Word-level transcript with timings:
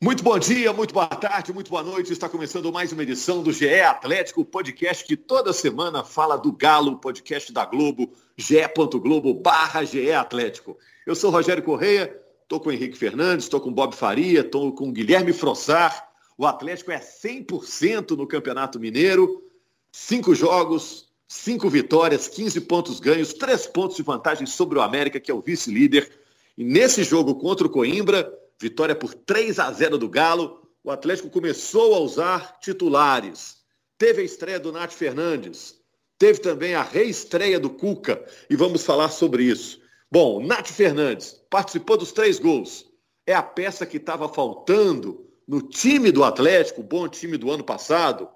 Muito 0.00 0.22
bom 0.22 0.38
dia, 0.38 0.72
muito 0.72 0.94
boa 0.94 1.08
tarde, 1.08 1.52
muito 1.52 1.72
boa 1.72 1.82
noite. 1.82 2.12
Está 2.12 2.28
começando 2.28 2.72
mais 2.72 2.92
uma 2.92 3.02
edição 3.02 3.42
do 3.42 3.52
GE 3.52 3.80
Atlético, 3.80 4.44
podcast 4.44 5.04
que 5.04 5.16
toda 5.16 5.52
semana 5.52 6.04
fala 6.04 6.36
do 6.36 6.52
Galo, 6.52 6.98
podcast 6.98 7.52
da 7.52 7.64
Globo, 7.64 8.12
ge.globo 8.36 9.34
barra 9.34 9.82
GE 9.82 10.12
Atlético. 10.12 10.78
Eu 11.04 11.16
sou 11.16 11.32
Rogério 11.32 11.64
Correia, 11.64 12.16
estou 12.44 12.60
com 12.60 12.68
o 12.68 12.72
Henrique 12.72 12.96
Fernandes, 12.96 13.46
estou 13.46 13.60
com 13.60 13.70
o 13.70 13.74
Bob 13.74 13.92
Faria, 13.92 14.42
estou 14.42 14.72
com 14.72 14.88
o 14.88 14.92
Guilherme 14.92 15.32
Frossar. 15.32 16.08
O 16.38 16.46
Atlético 16.46 16.92
é 16.92 17.00
100% 17.00 18.16
no 18.16 18.24
Campeonato 18.24 18.78
Mineiro, 18.78 19.42
cinco 19.90 20.32
jogos, 20.32 21.08
cinco 21.26 21.68
vitórias, 21.68 22.28
15 22.28 22.60
pontos 22.60 23.00
ganhos, 23.00 23.32
três 23.32 23.66
pontos 23.66 23.96
de 23.96 24.04
vantagem 24.04 24.46
sobre 24.46 24.78
o 24.78 24.82
América, 24.82 25.18
que 25.18 25.32
é 25.32 25.34
o 25.34 25.42
vice-líder. 25.42 26.08
E 26.56 26.62
nesse 26.62 27.02
jogo 27.02 27.34
contra 27.34 27.66
o 27.66 27.70
Coimbra, 27.70 28.32
Vitória 28.60 28.94
por 28.94 29.14
3 29.14 29.58
a 29.58 29.70
0 29.70 29.98
do 29.98 30.08
Galo. 30.08 30.68
O 30.82 30.90
Atlético 30.90 31.30
começou 31.30 31.94
a 31.94 32.00
usar 32.00 32.58
titulares. 32.60 33.58
Teve 33.96 34.22
a 34.22 34.24
estreia 34.24 34.58
do 34.58 34.72
Nath 34.72 34.92
Fernandes. 34.92 35.78
Teve 36.18 36.40
também 36.40 36.74
a 36.74 36.82
reestreia 36.82 37.60
do 37.60 37.70
Cuca. 37.70 38.24
E 38.50 38.56
vamos 38.56 38.84
falar 38.84 39.10
sobre 39.10 39.44
isso. 39.44 39.80
Bom, 40.10 40.44
Nath 40.44 40.68
Fernandes 40.68 41.40
participou 41.48 41.96
dos 41.96 42.12
três 42.12 42.38
gols. 42.38 42.86
É 43.26 43.34
a 43.34 43.42
peça 43.42 43.86
que 43.86 43.98
estava 43.98 44.28
faltando 44.28 45.28
no 45.46 45.62
time 45.62 46.10
do 46.10 46.24
Atlético, 46.24 46.82
bom 46.82 47.08
time 47.08 47.36
do 47.36 47.50
ano 47.50 47.62
passado. 47.62 48.28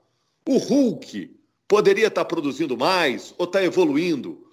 O 0.46 0.58
Hulk 0.58 1.34
poderia 1.66 2.08
estar 2.08 2.24
produzindo 2.24 2.77
mais 2.77 3.34
ou 3.38 3.46
está 3.46 3.62
evoluindo? 3.62 4.46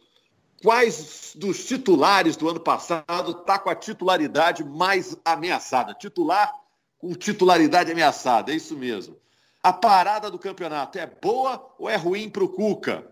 Quais 0.61 1.33
dos 1.35 1.65
titulares 1.65 2.35
do 2.35 2.49
ano 2.49 2.59
passado 2.59 3.31
está 3.31 3.57
com 3.57 3.69
a 3.69 3.75
titularidade 3.75 4.63
mais 4.63 5.15
ameaçada? 5.23 5.93
Titular 5.93 6.53
com 6.97 7.13
titularidade 7.13 7.91
ameaçada, 7.91 8.51
é 8.51 8.55
isso 8.55 8.75
mesmo. 8.75 9.15
A 9.63 9.73
parada 9.73 10.29
do 10.29 10.39
campeonato 10.39 10.97
é 10.97 11.05
boa 11.05 11.73
ou 11.77 11.89
é 11.89 11.95
ruim 11.95 12.29
para 12.29 12.43
o 12.43 12.49
Cuca? 12.49 13.05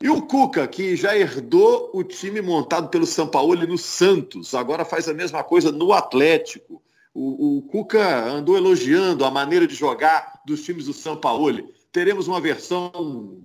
E 0.00 0.08
o 0.10 0.22
Cuca, 0.22 0.66
que 0.68 0.94
já 0.94 1.16
herdou 1.16 1.90
o 1.94 2.04
time 2.04 2.42
montado 2.42 2.88
pelo 2.88 3.06
São 3.06 3.26
Paulo 3.26 3.66
no 3.66 3.78
Santos, 3.78 4.54
agora 4.54 4.84
faz 4.84 5.08
a 5.08 5.14
mesma 5.14 5.42
coisa 5.42 5.72
no 5.72 5.92
Atlético. 5.92 6.82
O, 7.14 7.58
o 7.58 7.62
Cuca 7.62 8.26
andou 8.26 8.56
elogiando 8.56 9.24
a 9.24 9.30
maneira 9.30 9.66
de 9.66 9.74
jogar 9.74 10.42
dos 10.44 10.62
times 10.62 10.84
do 10.84 10.92
São 10.92 11.16
Paulo. 11.16 11.70
Teremos 11.90 12.28
uma 12.28 12.40
versão 12.40 12.92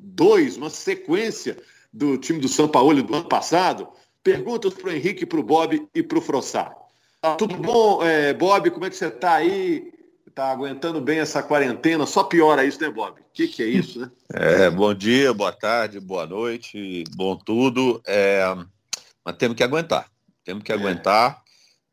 2, 0.04 0.58
uma 0.58 0.70
sequência 0.70 1.58
do 1.92 2.18
time 2.18 2.40
do 2.40 2.48
São 2.48 2.68
Paulo 2.68 3.02
do 3.02 3.16
ano 3.16 3.28
passado, 3.28 3.88
perguntas 4.24 4.74
para 4.74 4.90
o 4.90 4.94
Henrique, 4.94 5.26
para 5.26 5.40
o 5.40 5.44
Bob 5.44 5.88
e 5.94 6.04
para 6.04 6.18
o 6.18 6.22
Frossar. 6.22 6.76
Tá 7.20 7.36
tudo 7.36 7.56
bom, 7.58 8.04
é, 8.04 8.34
Bob? 8.34 8.72
Como 8.72 8.86
é 8.86 8.90
que 8.90 8.96
você 8.96 9.08
está 9.08 9.36
aí? 9.36 9.92
Está 10.26 10.50
aguentando 10.50 11.02
bem 11.02 11.20
essa 11.20 11.44
quarentena? 11.44 12.06
Só 12.06 12.24
piora 12.24 12.64
isso, 12.64 12.82
né, 12.82 12.90
Bob? 12.90 13.20
O 13.20 13.24
que, 13.34 13.48
que 13.48 13.62
é 13.62 13.68
isso, 13.68 14.00
né? 14.00 14.12
É, 14.34 14.70
bom 14.70 14.94
dia, 14.94 15.34
boa 15.34 15.52
tarde, 15.52 16.00
boa 16.00 16.26
noite, 16.26 17.04
bom 17.16 17.36
tudo. 17.36 18.02
É, 18.08 18.42
mas 19.26 19.36
temos 19.36 19.58
que 19.58 19.64
aguentar. 19.64 20.10
Temos 20.44 20.64
que 20.64 20.72
é. 20.72 20.76
aguentar. 20.76 21.44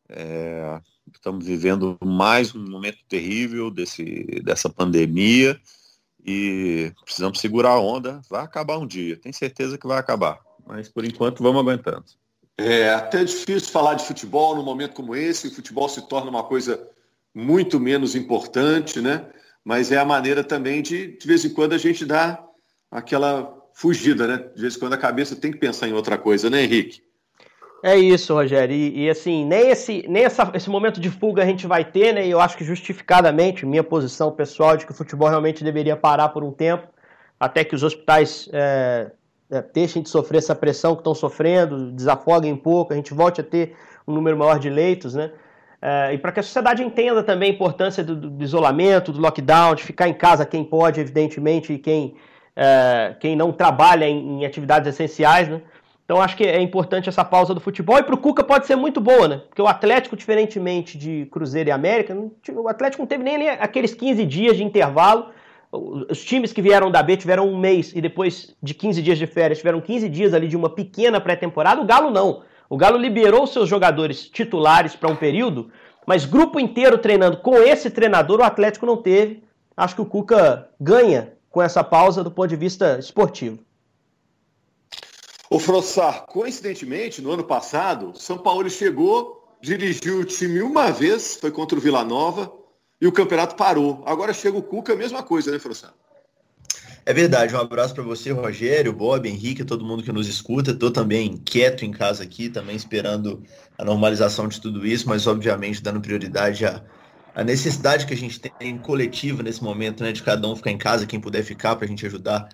É, 0.09 0.81
estamos 1.13 1.45
vivendo 1.45 1.99
mais 2.03 2.55
um 2.55 2.65
momento 2.65 2.99
terrível 3.09 3.71
desse, 3.71 4.25
dessa 4.43 4.71
pandemia 4.71 5.61
e 6.25 6.93
precisamos 7.05 7.41
segurar 7.41 7.71
a 7.71 7.81
onda. 7.81 8.21
Vai 8.29 8.43
acabar 8.43 8.79
um 8.79 8.87
dia, 8.87 9.17
tenho 9.17 9.35
certeza 9.35 9.79
que 9.79 9.87
vai 9.87 9.99
acabar. 9.99 10.41
Mas 10.67 10.89
por 10.89 11.05
enquanto 11.05 11.43
vamos 11.43 11.61
aguentando. 11.61 12.05
É 12.57 12.91
até 12.91 13.25
difícil 13.25 13.71
falar 13.71 13.95
de 13.95 14.05
futebol 14.05 14.57
num 14.57 14.65
momento 14.65 14.95
como 14.95 15.15
esse. 15.15 15.47
O 15.47 15.55
futebol 15.55 15.89
se 15.89 16.07
torna 16.09 16.29
uma 16.29 16.43
coisa 16.43 16.89
muito 17.35 17.79
menos 17.79 18.17
importante, 18.17 19.01
né? 19.01 19.27
Mas 19.65 19.93
é 19.93 19.97
a 19.97 20.05
maneira 20.05 20.43
também 20.43 20.83
de, 20.83 21.17
de 21.17 21.27
vez 21.27 21.45
em 21.45 21.51
quando, 21.51 21.73
a 21.73 21.79
gente 21.79 22.05
dar 22.05 22.45
aquela 22.91 23.57
fugida, 23.73 24.27
né? 24.27 24.37
De 24.55 24.61
vez 24.61 24.77
em 24.77 24.79
quando 24.81 24.95
a 24.95 24.99
cabeça 24.99 25.37
tem 25.37 25.53
que 25.53 25.59
pensar 25.59 25.89
em 25.89 25.93
outra 25.93 26.19
coisa, 26.19 26.51
né, 26.51 26.65
Henrique? 26.65 27.03
É 27.83 27.97
isso, 27.97 28.35
Rogério. 28.35 28.75
E, 28.75 29.05
e, 29.05 29.11
assim, 29.11 29.45
nem, 29.45 29.71
esse, 29.71 30.05
nem 30.09 30.25
essa, 30.25 30.51
esse 30.55 30.69
momento 30.69 31.01
de 31.01 31.11
fuga 31.11 31.43
a 31.43 31.47
gente 31.47 31.67
vai 31.67 31.85
ter, 31.85 32.13
né? 32.13 32.27
E 32.27 32.31
eu 32.31 32.41
acho 32.41 32.57
que 32.57 32.65
justificadamente, 32.65 33.65
minha 33.65 33.85
posição 33.85 34.33
pessoal 34.33 34.77
de 34.77 34.85
que 34.85 34.91
o 34.91 34.95
futebol 34.95 35.29
realmente 35.29 35.63
deveria 35.63 35.97
parar 35.97 36.31
por 36.31 36.43
um 36.43 36.51
tempo, 36.51 36.89
até 37.39 37.63
que 37.63 37.77
os 37.77 37.85
hospitais 37.85 38.49
é, 38.53 39.13
é, 39.51 39.63
deixem 39.73 40.03
de 40.03 40.09
sofrer 40.09 40.39
essa 40.39 40.57
pressão 40.57 40.95
que 40.95 41.01
estão 41.01 41.15
sofrendo, 41.15 41.93
desafoguem 41.93 42.53
um 42.53 42.57
pouco, 42.57 42.93
a 42.93 42.97
gente 42.97 43.15
volte 43.15 43.41
a 43.41 43.45
ter 43.45 43.77
um 44.07 44.13
número 44.13 44.37
maior 44.37 44.59
de 44.59 44.69
leitos, 44.69 45.15
né? 45.15 45.31
É, 45.81 46.13
e 46.15 46.19
para 46.19 46.33
que 46.33 46.41
a 46.41 46.43
sociedade 46.43 46.83
entenda 46.83 47.23
também 47.23 47.53
a 47.53 47.55
importância 47.55 48.03
do, 48.03 48.17
do, 48.17 48.43
isolamento, 48.43 49.13
do 49.13 49.21
lockdown, 49.21 49.77
de 49.77 49.85
ficar 49.85 50.09
em 50.09 50.15
casa 50.15 50.45
quem 50.45 50.65
pode, 50.65 51.01
evidentemente, 51.01 51.73
e 51.73 51.79
quem, 51.79 52.17
é, 52.57 53.15
quem 53.21 53.37
não 53.37 53.53
trabalha 53.53 54.05
em, 54.05 54.41
em 54.41 54.45
atividades 54.47 54.89
essenciais, 54.89 55.49
né? 55.49 55.63
Então 56.09 56.23
acho 56.23 56.39
que 56.39 56.45
é 56.45 56.59
importante 56.63 57.07
essa 57.07 57.23
pausa 57.23 57.53
do 57.53 57.61
futebol. 57.61 57.99
E 57.99 58.03
para 58.03 58.15
o 58.15 58.19
Cuca 58.19 58.43
pode 58.43 58.67
ser 58.67 58.77
muito 58.77 58.99
boa, 58.99 59.29
né? 59.29 59.43
Porque 59.47 59.61
o 59.61 59.69
Atlético, 59.69 60.17
diferentemente 60.17 60.97
de 60.97 61.29
Cruzeiro 61.31 61.69
e 61.69 61.71
América, 61.71 62.17
o 62.57 62.67
Atlético 62.67 63.03
não 63.03 63.07
teve 63.07 63.23
nem 63.23 63.51
aqueles 63.51 63.93
15 63.93 64.25
dias 64.25 64.57
de 64.57 64.65
intervalo. 64.65 65.27
Os 65.71 66.25
times 66.25 66.51
que 66.51 66.63
vieram 66.63 66.91
da 66.91 67.03
B 67.03 67.15
tiveram 67.15 67.47
um 67.47 67.59
mês 67.59 67.93
e 67.95 68.01
depois 68.01 68.57
de 68.63 68.73
15 68.73 69.03
dias 69.03 69.19
de 69.19 69.27
férias 69.27 69.59
tiveram 69.59 69.83
15 69.83 70.09
dias 70.09 70.33
ali 70.33 70.49
de 70.49 70.57
uma 70.57 70.71
pequena 70.71 71.21
pré-temporada. 71.21 71.83
O 71.83 71.85
Galo 71.85 72.11
não. 72.11 72.41
O 72.71 72.79
Galo 72.79 72.97
liberou 72.97 73.47
seus 73.47 73.69
jogadores 73.69 74.31
titulares 74.31 74.97
para 74.97 75.11
um 75.11 75.17
período, 75.17 75.71
mas 76.07 76.25
grupo 76.25 76.59
inteiro 76.59 76.97
treinando 76.97 77.37
com 77.37 77.57
esse 77.57 77.91
treinador 77.91 78.41
o 78.41 78.45
Atlético 78.45 78.87
não 78.87 78.97
teve. 78.97 79.45
Acho 79.77 79.97
que 79.97 80.01
o 80.01 80.07
Cuca 80.07 80.71
ganha 80.81 81.35
com 81.51 81.61
essa 81.61 81.85
pausa 81.85 82.25
do 82.25 82.31
ponto 82.31 82.49
de 82.49 82.57
vista 82.57 82.99
esportivo. 82.99 83.59
O 85.51 85.59
Frossar, 85.59 86.27
coincidentemente, 86.27 87.23
no 87.23 87.33
ano 87.33 87.43
passado, 87.43 88.13
São 88.15 88.37
Paulo 88.37 88.69
chegou, 88.69 89.57
dirigiu 89.63 90.21
o 90.21 90.25
time 90.25 90.61
uma 90.61 90.91
vez, 90.91 91.39
foi 91.41 91.51
contra 91.51 91.79
o 91.79 91.81
Vila 91.81 92.05
Nova, 92.05 92.53
e 93.01 93.07
o 93.07 93.13
campeonato 93.13 93.57
parou. 93.57 94.03
Agora 94.05 94.35
chega 94.35 94.59
o 94.59 94.63
Cuca, 94.63 94.93
a 94.93 94.97
mesma 94.97 95.23
coisa, 95.23 95.51
né, 95.51 95.59
Frossar? 95.59 95.95
É 97.07 97.15
verdade, 97.15 97.55
um 97.55 97.59
abraço 97.59 97.95
para 97.95 98.03
você, 98.05 98.31
Rogério, 98.31 98.93
Bob, 98.93 99.27
Henrique, 99.27 99.65
todo 99.65 99.87
mundo 99.87 100.03
que 100.03 100.13
nos 100.13 100.29
escuta. 100.29 100.73
Estou 100.73 100.91
também 100.91 101.39
quieto 101.39 101.83
em 101.83 101.91
casa 101.91 102.23
aqui, 102.23 102.51
também 102.51 102.77
esperando 102.77 103.43
a 103.79 103.85
normalização 103.87 104.49
de 104.49 104.61
tudo 104.61 104.87
isso, 104.87 105.09
mas 105.09 105.27
obviamente 105.27 105.83
dando 105.83 106.03
prioridade 106.03 106.67
à 106.67 107.43
necessidade 107.43 108.05
que 108.05 108.13
a 108.13 108.17
gente 108.17 108.39
tem 108.39 108.77
coletiva 108.77 109.43
nesse 109.43 109.65
momento, 109.65 110.05
né, 110.05 110.13
de 110.13 110.23
cada 110.23 110.47
um 110.47 110.55
ficar 110.55 110.71
em 110.71 110.77
casa, 110.77 111.07
quem 111.07 111.19
puder 111.19 111.43
ficar, 111.43 111.77
para 111.77 111.87
a 111.87 111.89
gente 111.89 112.05
ajudar 112.05 112.51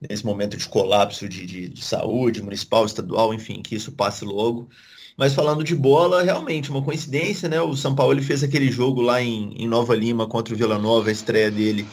nesse 0.00 0.24
momento 0.24 0.56
de 0.56 0.68
colapso 0.68 1.28
de, 1.28 1.46
de, 1.46 1.68
de, 1.68 1.84
saúde 1.84 2.42
municipal, 2.42 2.84
estadual, 2.84 3.34
enfim, 3.34 3.62
que 3.62 3.74
isso 3.74 3.92
passe 3.92 4.24
logo. 4.24 4.68
Mas 5.16 5.34
falando 5.34 5.64
de 5.64 5.74
bola, 5.74 6.22
realmente, 6.22 6.70
uma 6.70 6.82
coincidência, 6.82 7.48
né? 7.48 7.60
O 7.60 7.74
São 7.74 7.94
Paulo 7.94 8.12
ele 8.12 8.22
fez 8.22 8.44
aquele 8.44 8.70
jogo 8.70 9.00
lá 9.00 9.20
em, 9.20 9.52
em 9.56 9.66
Nova 9.66 9.94
Lima 9.94 10.28
contra 10.28 10.54
o 10.54 10.56
Vila 10.56 10.78
Nova, 10.78 11.08
a 11.08 11.12
estreia 11.12 11.50
dele 11.50 11.86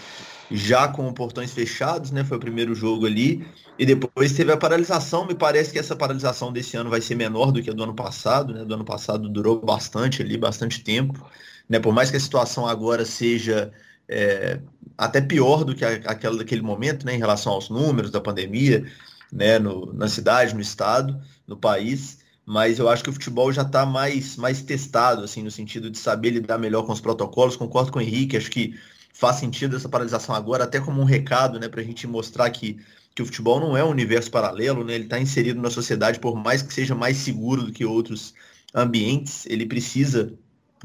já 0.52 0.88
com 0.88 1.12
portões 1.12 1.52
fechados, 1.52 2.12
né? 2.12 2.24
Foi 2.24 2.38
o 2.38 2.40
primeiro 2.40 2.76
jogo 2.76 3.06
ali. 3.08 3.46
E 3.80 3.86
depois 3.86 4.34
teve 4.34 4.52
a 4.52 4.58
paralisação. 4.58 5.26
Me 5.26 5.34
parece 5.34 5.72
que 5.72 5.80
essa 5.80 5.96
paralisação 5.96 6.52
desse 6.52 6.78
ano 6.78 6.90
vai 6.90 7.02
ser 7.02 7.16
menor 7.16 7.52
do 7.52 7.62
que 7.62 7.70
a 7.70 7.74
do 7.74 7.84
ano 7.84 7.96
passado, 7.96 8.54
né? 8.54 8.64
Do 8.64 8.76
ano 8.76 8.86
passado 8.86 9.28
durou 9.28 9.60
bastante 9.60 10.22
ali, 10.22 10.38
bastante 10.38 10.84
tempo. 10.84 11.26
Né? 11.68 11.80
Por 11.80 11.94
mais 11.94 12.12
que 12.12 12.18
a 12.18 12.20
situação 12.20 12.68
agora 12.68 13.06
seja 13.06 13.72
é, 14.08 14.60
até 14.98 15.22
pior 15.22 15.64
do 15.64 15.76
que 15.76 15.84
aquela 15.84 16.38
daquele 16.38 16.62
momento, 16.62 17.06
né, 17.06 17.16
em 17.16 17.20
relação 17.20 17.54
aos 17.54 17.70
números 17.70 18.12
da 18.12 18.22
pandemia, 18.22 18.86
né, 19.32 19.60
no, 19.60 19.92
na 19.94 20.08
cidade, 20.08 20.54
no 20.54 20.62
estado, 20.62 21.20
no 21.48 21.58
país. 21.58 22.20
Mas 22.46 22.78
eu 22.78 22.88
acho 22.88 23.04
que 23.04 23.10
o 23.10 23.14
futebol 23.14 23.52
já 23.52 23.64
está 23.64 23.86
mais, 23.86 24.38
mais 24.38 24.62
testado, 24.62 25.24
assim, 25.24 25.42
no 25.42 25.50
sentido 25.50 25.90
de 25.90 25.98
saber 25.98 26.30
lidar 26.30 26.60
melhor 26.60 26.84
com 26.84 26.94
os 26.94 27.02
protocolos. 27.02 27.56
Concordo 27.56 27.92
com 27.92 28.00
o 28.00 28.02
Henrique, 28.02 28.38
acho 28.38 28.52
que 28.52 28.76
faz 29.14 29.38
sentido 29.38 29.76
essa 29.76 29.90
paralisação 29.90 30.36
agora, 30.36 30.66
até 30.66 30.80
como 30.80 31.02
um 31.02 31.06
recado, 31.06 31.60
né, 31.60 31.68
para 31.68 31.82
a 31.82 31.84
gente 31.84 32.06
mostrar 32.06 32.50
que, 32.52 32.78
que 33.16 33.22
o 33.22 33.26
futebol 33.26 33.60
não 33.60 33.76
é 33.76 33.84
um 33.84 33.90
universo 33.90 34.30
paralelo, 34.30 34.84
né, 34.84 34.94
ele 34.94 35.06
está 35.06 35.20
inserido 35.20 35.60
na 35.62 35.70
sociedade, 35.70 36.20
por 36.20 36.36
mais 36.36 36.62
que 36.62 36.74
seja 36.74 36.94
mais 36.94 37.18
seguro 37.18 37.64
do 37.64 37.72
que 37.72 37.86
outros 37.86 38.34
ambientes, 38.74 39.46
ele 39.48 39.66
precisa 39.66 40.34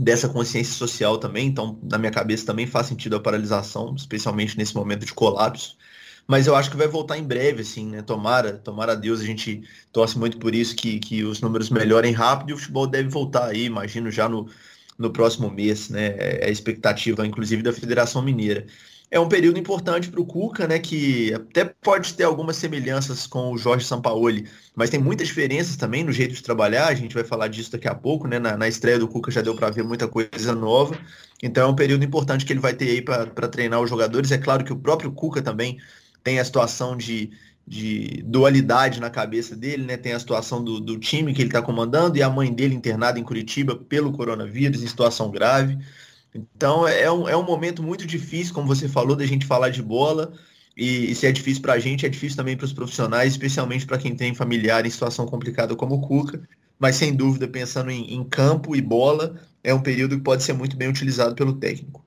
dessa 0.00 0.30
consciência 0.30 0.72
social 0.72 1.18
também, 1.18 1.46
então 1.46 1.78
na 1.82 1.98
minha 1.98 2.10
cabeça 2.10 2.46
também 2.46 2.66
faz 2.66 2.86
sentido 2.86 3.16
a 3.16 3.20
paralisação, 3.20 3.94
especialmente 3.94 4.56
nesse 4.56 4.74
momento 4.74 5.04
de 5.04 5.12
colapso. 5.12 5.76
Mas 6.26 6.46
eu 6.46 6.56
acho 6.56 6.70
que 6.70 6.76
vai 6.76 6.88
voltar 6.88 7.18
em 7.18 7.24
breve, 7.24 7.60
assim, 7.60 7.86
né? 7.90 8.00
Tomara, 8.00 8.54
tomara 8.54 8.92
a 8.92 8.94
Deus, 8.94 9.20
a 9.20 9.24
gente 9.24 9.62
torce 9.92 10.18
muito 10.18 10.38
por 10.38 10.54
isso, 10.54 10.74
que, 10.74 10.98
que 11.00 11.22
os 11.22 11.42
números 11.42 11.68
melhorem 11.68 12.12
rápido 12.12 12.50
e 12.50 12.52
o 12.54 12.56
futebol 12.56 12.86
deve 12.86 13.10
voltar 13.10 13.48
aí, 13.48 13.64
imagino, 13.64 14.10
já 14.10 14.26
no, 14.26 14.48
no 14.96 15.12
próximo 15.12 15.50
mês, 15.50 15.90
né? 15.90 16.14
É 16.16 16.46
a 16.46 16.50
expectativa, 16.50 17.26
inclusive, 17.26 17.62
da 17.62 17.72
Federação 17.72 18.22
Mineira 18.22 18.66
é 19.10 19.18
um 19.18 19.28
período 19.28 19.58
importante 19.58 20.08
para 20.08 20.20
o 20.20 20.24
Cuca, 20.24 20.68
né? 20.68 20.78
Que 20.78 21.34
até 21.34 21.64
pode 21.64 22.14
ter 22.14 22.22
algumas 22.22 22.56
semelhanças 22.56 23.26
com 23.26 23.52
o 23.52 23.58
Jorge 23.58 23.84
Sampaoli, 23.84 24.48
mas 24.74 24.88
tem 24.88 25.00
muitas 25.00 25.26
diferenças 25.26 25.76
também 25.76 26.04
no 26.04 26.12
jeito 26.12 26.32
de 26.34 26.42
trabalhar. 26.42 26.86
A 26.86 26.94
gente 26.94 27.14
vai 27.14 27.24
falar 27.24 27.48
disso 27.48 27.72
daqui 27.72 27.88
a 27.88 27.94
pouco, 27.94 28.28
né? 28.28 28.38
Na, 28.38 28.56
na 28.56 28.68
estreia 28.68 28.98
do 28.98 29.08
Cuca 29.08 29.30
já 29.32 29.42
deu 29.42 29.56
para 29.56 29.70
ver 29.70 29.82
muita 29.82 30.06
coisa 30.06 30.54
nova. 30.54 30.96
Então 31.42 31.68
é 31.68 31.72
um 31.72 31.74
período 31.74 32.04
importante 32.04 32.44
que 32.44 32.52
ele 32.52 32.60
vai 32.60 32.72
ter 32.72 32.88
aí 32.88 33.02
para 33.02 33.48
treinar 33.48 33.80
os 33.80 33.90
jogadores. 33.90 34.30
É 34.30 34.38
claro 34.38 34.64
que 34.64 34.72
o 34.72 34.78
próprio 34.78 35.10
Cuca 35.10 35.42
também 35.42 35.78
tem 36.22 36.38
a 36.38 36.44
situação 36.44 36.96
de, 36.96 37.32
de 37.66 38.22
dualidade 38.24 39.00
na 39.00 39.10
cabeça 39.10 39.56
dele, 39.56 39.84
né? 39.84 39.96
Tem 39.96 40.12
a 40.12 40.20
situação 40.20 40.62
do, 40.62 40.78
do 40.78 40.96
time 40.98 41.34
que 41.34 41.42
ele 41.42 41.48
está 41.48 41.60
comandando 41.60 42.16
e 42.16 42.22
a 42.22 42.30
mãe 42.30 42.52
dele 42.52 42.76
internada 42.76 43.18
em 43.18 43.24
Curitiba 43.24 43.74
pelo 43.74 44.12
coronavírus, 44.12 44.84
em 44.84 44.86
situação 44.86 45.32
grave. 45.32 45.76
Então 46.34 46.86
é 46.86 47.10
um, 47.10 47.28
é 47.28 47.36
um 47.36 47.42
momento 47.42 47.82
muito 47.82 48.06
difícil, 48.06 48.54
como 48.54 48.66
você 48.66 48.88
falou, 48.88 49.16
da 49.16 49.26
gente 49.26 49.46
falar 49.46 49.70
de 49.70 49.82
bola. 49.82 50.32
E, 50.76 51.10
e 51.10 51.14
se 51.14 51.26
é 51.26 51.32
difícil 51.32 51.60
para 51.60 51.74
a 51.74 51.78
gente, 51.78 52.06
é 52.06 52.08
difícil 52.08 52.36
também 52.36 52.56
para 52.56 52.64
os 52.64 52.72
profissionais, 52.72 53.32
especialmente 53.32 53.86
para 53.86 53.98
quem 53.98 54.14
tem 54.14 54.34
familiar 54.34 54.86
em 54.86 54.90
situação 54.90 55.26
complicada 55.26 55.74
como 55.74 55.96
o 55.96 56.00
Cuca. 56.00 56.40
Mas 56.78 56.96
sem 56.96 57.14
dúvida, 57.14 57.46
pensando 57.46 57.90
em, 57.90 58.14
em 58.14 58.24
campo 58.24 58.74
e 58.74 58.80
bola, 58.80 59.34
é 59.62 59.74
um 59.74 59.82
período 59.82 60.16
que 60.16 60.22
pode 60.22 60.42
ser 60.42 60.54
muito 60.54 60.76
bem 60.76 60.88
utilizado 60.88 61.34
pelo 61.34 61.54
técnico. 61.54 62.04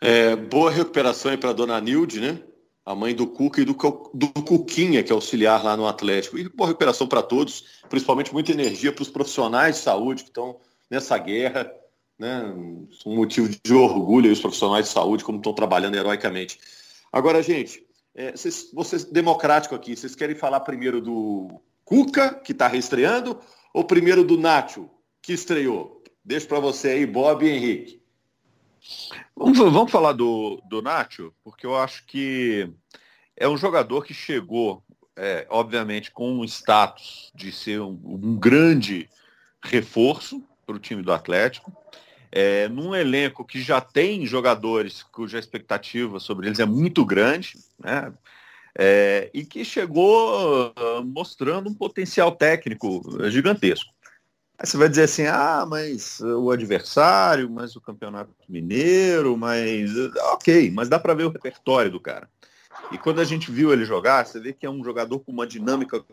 É, 0.00 0.34
boa 0.36 0.70
recuperação 0.70 1.30
aí 1.30 1.36
para 1.36 1.52
dona 1.52 1.80
Nilde, 1.80 2.20
né? 2.20 2.40
A 2.86 2.94
mãe 2.94 3.14
do 3.14 3.26
Cuca 3.26 3.60
e 3.60 3.64
do, 3.64 3.72
do 3.72 4.28
Cuquinha, 4.42 5.02
que 5.02 5.10
é 5.10 5.14
auxiliar 5.14 5.64
lá 5.64 5.76
no 5.76 5.86
Atlético. 5.86 6.38
E 6.38 6.48
boa 6.48 6.68
recuperação 6.68 7.06
para 7.06 7.22
todos, 7.22 7.64
principalmente 7.88 8.32
muita 8.32 8.52
energia 8.52 8.92
para 8.92 9.02
os 9.02 9.08
profissionais 9.08 9.76
de 9.76 9.82
saúde 9.82 10.22
que 10.22 10.28
estão 10.28 10.58
nessa 10.90 11.16
guerra 11.18 11.70
né, 12.18 12.44
um 13.04 13.14
motivo 13.14 13.48
de 13.48 13.74
orgulho 13.74 14.30
os 14.30 14.40
profissionais 14.40 14.86
de 14.86 14.92
saúde, 14.92 15.24
como 15.24 15.38
estão 15.38 15.52
trabalhando 15.52 15.96
heroicamente. 15.96 16.58
Agora, 17.12 17.42
gente, 17.42 17.84
é, 18.14 18.32
vocês, 18.32 18.70
vocês 18.72 19.04
democrático 19.04 19.74
aqui, 19.74 19.96
vocês 19.96 20.14
querem 20.14 20.36
falar 20.36 20.60
primeiro 20.60 21.00
do 21.00 21.60
Cuca, 21.84 22.34
que 22.34 22.52
está 22.52 22.68
reestreando, 22.68 23.38
ou 23.72 23.84
primeiro 23.84 24.24
do 24.24 24.38
Nacho, 24.38 24.88
que 25.20 25.32
estreou? 25.32 26.02
Deixo 26.24 26.46
para 26.46 26.60
você 26.60 26.90
aí, 26.90 27.06
Bob 27.06 27.44
e 27.44 27.50
Henrique. 27.50 28.02
Vamos, 29.36 29.58
vamos 29.58 29.90
falar 29.90 30.12
do, 30.12 30.62
do 30.68 30.80
Nacho, 30.80 31.32
porque 31.42 31.66
eu 31.66 31.76
acho 31.76 32.06
que 32.06 32.70
é 33.36 33.48
um 33.48 33.56
jogador 33.56 34.04
que 34.04 34.14
chegou, 34.14 34.82
é, 35.16 35.46
obviamente, 35.50 36.10
com 36.10 36.32
um 36.32 36.44
status 36.44 37.32
de 37.34 37.50
ser 37.50 37.80
um, 37.80 37.98
um 38.04 38.36
grande 38.36 39.08
reforço 39.62 40.42
para 40.64 40.76
o 40.76 40.78
time 40.78 41.02
do 41.02 41.12
Atlético 41.12 41.72
é, 42.36 42.68
num 42.68 42.92
elenco 42.92 43.44
que 43.44 43.62
já 43.62 43.80
tem 43.80 44.26
jogadores 44.26 45.04
cuja 45.04 45.38
expectativa 45.38 46.18
sobre 46.18 46.48
eles 46.48 46.58
é 46.58 46.66
muito 46.66 47.04
grande, 47.04 47.56
né? 47.78 48.12
É, 48.76 49.30
e 49.32 49.44
que 49.44 49.64
chegou 49.64 50.72
uh, 50.72 51.04
mostrando 51.04 51.70
um 51.70 51.74
potencial 51.74 52.32
técnico 52.32 53.00
gigantesco. 53.30 53.94
Aí 54.58 54.66
você 54.66 54.76
vai 54.76 54.88
dizer 54.88 55.04
assim, 55.04 55.26
ah, 55.26 55.64
mas 55.64 56.18
o 56.20 56.50
adversário, 56.50 57.48
mas 57.48 57.76
o 57.76 57.80
campeonato 57.80 58.32
mineiro, 58.48 59.36
mas 59.36 59.92
ok, 60.32 60.72
mas 60.72 60.88
dá 60.88 60.98
para 60.98 61.14
ver 61.14 61.26
o 61.26 61.30
repertório 61.30 61.88
do 61.88 62.00
cara. 62.00 62.28
E 62.90 62.98
quando 62.98 63.20
a 63.20 63.24
gente 63.24 63.48
viu 63.48 63.72
ele 63.72 63.84
jogar, 63.84 64.26
você 64.26 64.40
vê 64.40 64.52
que 64.52 64.66
é 64.66 64.70
um 64.70 64.82
jogador 64.82 65.20
com 65.20 65.30
uma 65.30 65.46
dinâmica 65.46 66.04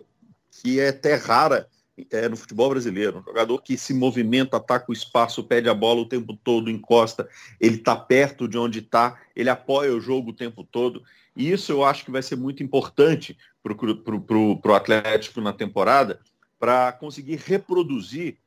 que 0.51 0.79
é 0.79 0.89
até 0.89 1.15
rara 1.15 1.67
é, 2.09 2.27
no 2.27 2.37
futebol 2.37 2.69
brasileiro. 2.69 3.19
Um 3.19 3.23
jogador 3.23 3.61
que 3.61 3.77
se 3.77 3.93
movimenta, 3.93 4.57
ataca 4.57 4.85
o 4.89 4.93
espaço, 4.93 5.43
pede 5.43 5.69
a 5.69 5.73
bola 5.73 6.01
o 6.01 6.05
tempo 6.07 6.37
todo, 6.43 6.69
encosta, 6.69 7.27
ele 7.59 7.75
está 7.75 7.95
perto 7.95 8.47
de 8.47 8.57
onde 8.57 8.79
está, 8.79 9.19
ele 9.35 9.49
apoia 9.49 9.93
o 9.93 10.01
jogo 10.01 10.31
o 10.31 10.35
tempo 10.35 10.63
todo. 10.63 11.03
E 11.35 11.51
isso 11.51 11.71
eu 11.71 11.83
acho 11.83 12.03
que 12.03 12.11
vai 12.11 12.21
ser 12.21 12.35
muito 12.35 12.63
importante 12.63 13.37
para 13.63 13.73
o 13.73 14.75
Atlético 14.75 15.41
na 15.41 15.53
temporada, 15.53 16.19
para 16.59 16.91
conseguir 16.91 17.39
reproduzir, 17.45 18.37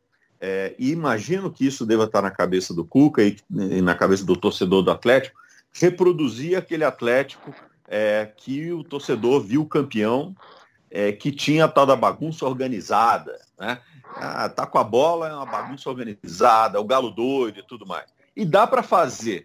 é, 0.41 0.75
e 0.79 0.91
imagino 0.91 1.51
que 1.51 1.67
isso 1.67 1.87
deva 1.87 2.05
estar 2.05 2.21
na 2.21 2.31
cabeça 2.31 2.75
do 2.75 2.85
Cuca 2.85 3.23
e, 3.23 3.37
e 3.51 3.81
na 3.81 3.95
cabeça 3.95 4.25
do 4.25 4.37
torcedor 4.37 4.83
do 4.83 4.91
Atlético, 4.91 5.39
reproduzir 5.73 6.57
aquele 6.57 6.85
Atlético 6.85 7.55
é, 7.89 8.31
que 8.37 8.73
o 8.73 8.85
torcedor 8.85 9.41
viu 9.41 9.65
campeão 9.67 10.35
é, 10.95 11.11
que 11.11 11.33
tinha 11.33 11.65
a 11.65 11.69
tal 11.69 11.85
da 11.85 11.97
bagunça 11.97 12.47
organizada, 12.47 13.41
né? 13.59 13.81
Ah, 14.15 14.49
tá 14.49 14.65
com 14.65 14.79
a 14.79 14.85
bola, 14.85 15.29
é 15.29 15.35
uma 15.35 15.45
bagunça 15.45 15.91
organizada, 15.91 16.81
o 16.81 16.85
galo 16.85 17.11
doido 17.11 17.59
e 17.59 17.67
tudo 17.67 17.85
mais. 17.85 18.07
E 18.37 18.45
dá 18.45 18.65
para 18.65 18.81
fazer. 18.81 19.45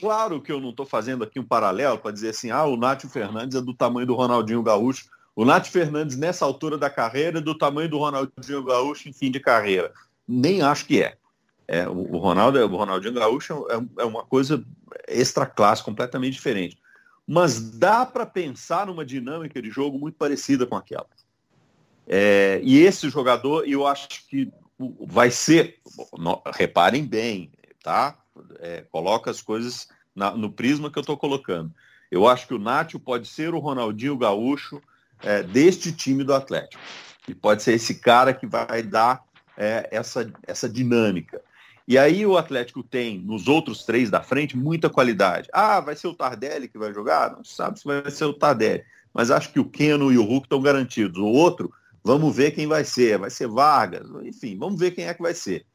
Claro 0.00 0.40
que 0.40 0.52
eu 0.52 0.60
não 0.60 0.70
estou 0.70 0.86
fazendo 0.86 1.24
aqui 1.24 1.40
um 1.40 1.44
paralelo 1.44 1.98
para 1.98 2.12
dizer 2.12 2.28
assim, 2.28 2.52
ah, 2.52 2.64
o 2.64 2.76
Nátio 2.76 3.08
Fernandes 3.08 3.56
é 3.56 3.60
do 3.60 3.74
tamanho 3.74 4.06
do 4.06 4.14
Ronaldinho 4.14 4.62
Gaúcho. 4.62 5.06
O 5.34 5.44
Nátio 5.44 5.72
Fernandes, 5.72 6.16
nessa 6.16 6.44
altura 6.44 6.78
da 6.78 6.88
carreira, 6.88 7.38
é 7.38 7.40
do 7.42 7.58
tamanho 7.58 7.88
do 7.88 7.98
Ronaldinho 7.98 8.62
Gaúcho 8.62 9.08
em 9.08 9.12
fim 9.12 9.32
de 9.32 9.40
carreira. 9.40 9.92
Nem 10.28 10.62
acho 10.62 10.86
que 10.86 11.02
é. 11.02 11.16
é 11.66 11.88
o, 11.88 12.18
Ronaldo, 12.18 12.60
o 12.60 12.76
Ronaldinho 12.76 13.14
Gaúcho 13.14 13.66
é, 13.68 14.02
é 14.02 14.04
uma 14.04 14.22
coisa 14.22 14.64
extra 15.08 15.44
classe, 15.44 15.82
completamente 15.82 16.34
diferente 16.34 16.81
mas 17.26 17.78
dá 17.78 18.04
para 18.04 18.26
pensar 18.26 18.86
numa 18.86 19.04
dinâmica 19.04 19.60
de 19.60 19.70
jogo 19.70 19.98
muito 19.98 20.16
parecida 20.16 20.66
com 20.66 20.76
aquela. 20.76 21.06
É, 22.06 22.60
e 22.62 22.80
esse 22.80 23.08
jogador, 23.08 23.66
eu 23.66 23.86
acho 23.86 24.08
que 24.28 24.52
vai 25.00 25.30
ser, 25.30 25.78
reparem 26.54 27.04
bem, 27.04 27.52
tá? 27.82 28.18
É, 28.58 28.82
coloca 28.90 29.30
as 29.30 29.40
coisas 29.40 29.88
na, 30.14 30.32
no 30.32 30.50
prisma 30.50 30.90
que 30.90 30.98
eu 30.98 31.02
estou 31.02 31.16
colocando. 31.16 31.72
Eu 32.10 32.26
acho 32.26 32.46
que 32.46 32.54
o 32.54 32.58
Nátio 32.58 32.98
pode 32.98 33.28
ser 33.28 33.54
o 33.54 33.58
Ronaldinho 33.58 34.18
Gaúcho 34.18 34.82
é, 35.22 35.42
deste 35.42 35.92
time 35.92 36.24
do 36.24 36.34
Atlético. 36.34 36.82
E 37.28 37.34
pode 37.34 37.62
ser 37.62 37.74
esse 37.74 37.94
cara 37.96 38.34
que 38.34 38.46
vai 38.46 38.82
dar 38.82 39.22
é, 39.56 39.88
essa, 39.90 40.30
essa 40.46 40.68
dinâmica. 40.68 41.40
E 41.86 41.98
aí 41.98 42.24
o 42.24 42.36
Atlético 42.36 42.82
tem, 42.82 43.18
nos 43.18 43.48
outros 43.48 43.84
três 43.84 44.10
da 44.10 44.22
frente, 44.22 44.56
muita 44.56 44.88
qualidade. 44.88 45.48
Ah, 45.52 45.80
vai 45.80 45.96
ser 45.96 46.06
o 46.06 46.14
Tardelli 46.14 46.68
que 46.68 46.78
vai 46.78 46.92
jogar? 46.94 47.32
Não 47.32 47.44
sabe 47.44 47.78
se 47.78 47.84
vai 47.84 48.10
ser 48.10 48.24
o 48.24 48.32
Tardelli. 48.32 48.84
Mas 49.12 49.30
acho 49.30 49.52
que 49.52 49.60
o 49.60 49.64
Keno 49.64 50.12
e 50.12 50.18
o 50.18 50.24
Hulk 50.24 50.46
estão 50.46 50.60
garantidos. 50.60 51.18
O 51.18 51.26
outro, 51.26 51.72
vamos 52.02 52.34
ver 52.34 52.52
quem 52.52 52.66
vai 52.66 52.84
ser. 52.84 53.18
Vai 53.18 53.30
ser 53.30 53.48
Vargas, 53.48 54.08
enfim, 54.22 54.56
vamos 54.56 54.78
ver 54.78 54.92
quem 54.92 55.06
é 55.06 55.14
que 55.14 55.22
vai 55.22 55.34
ser. 55.34 55.66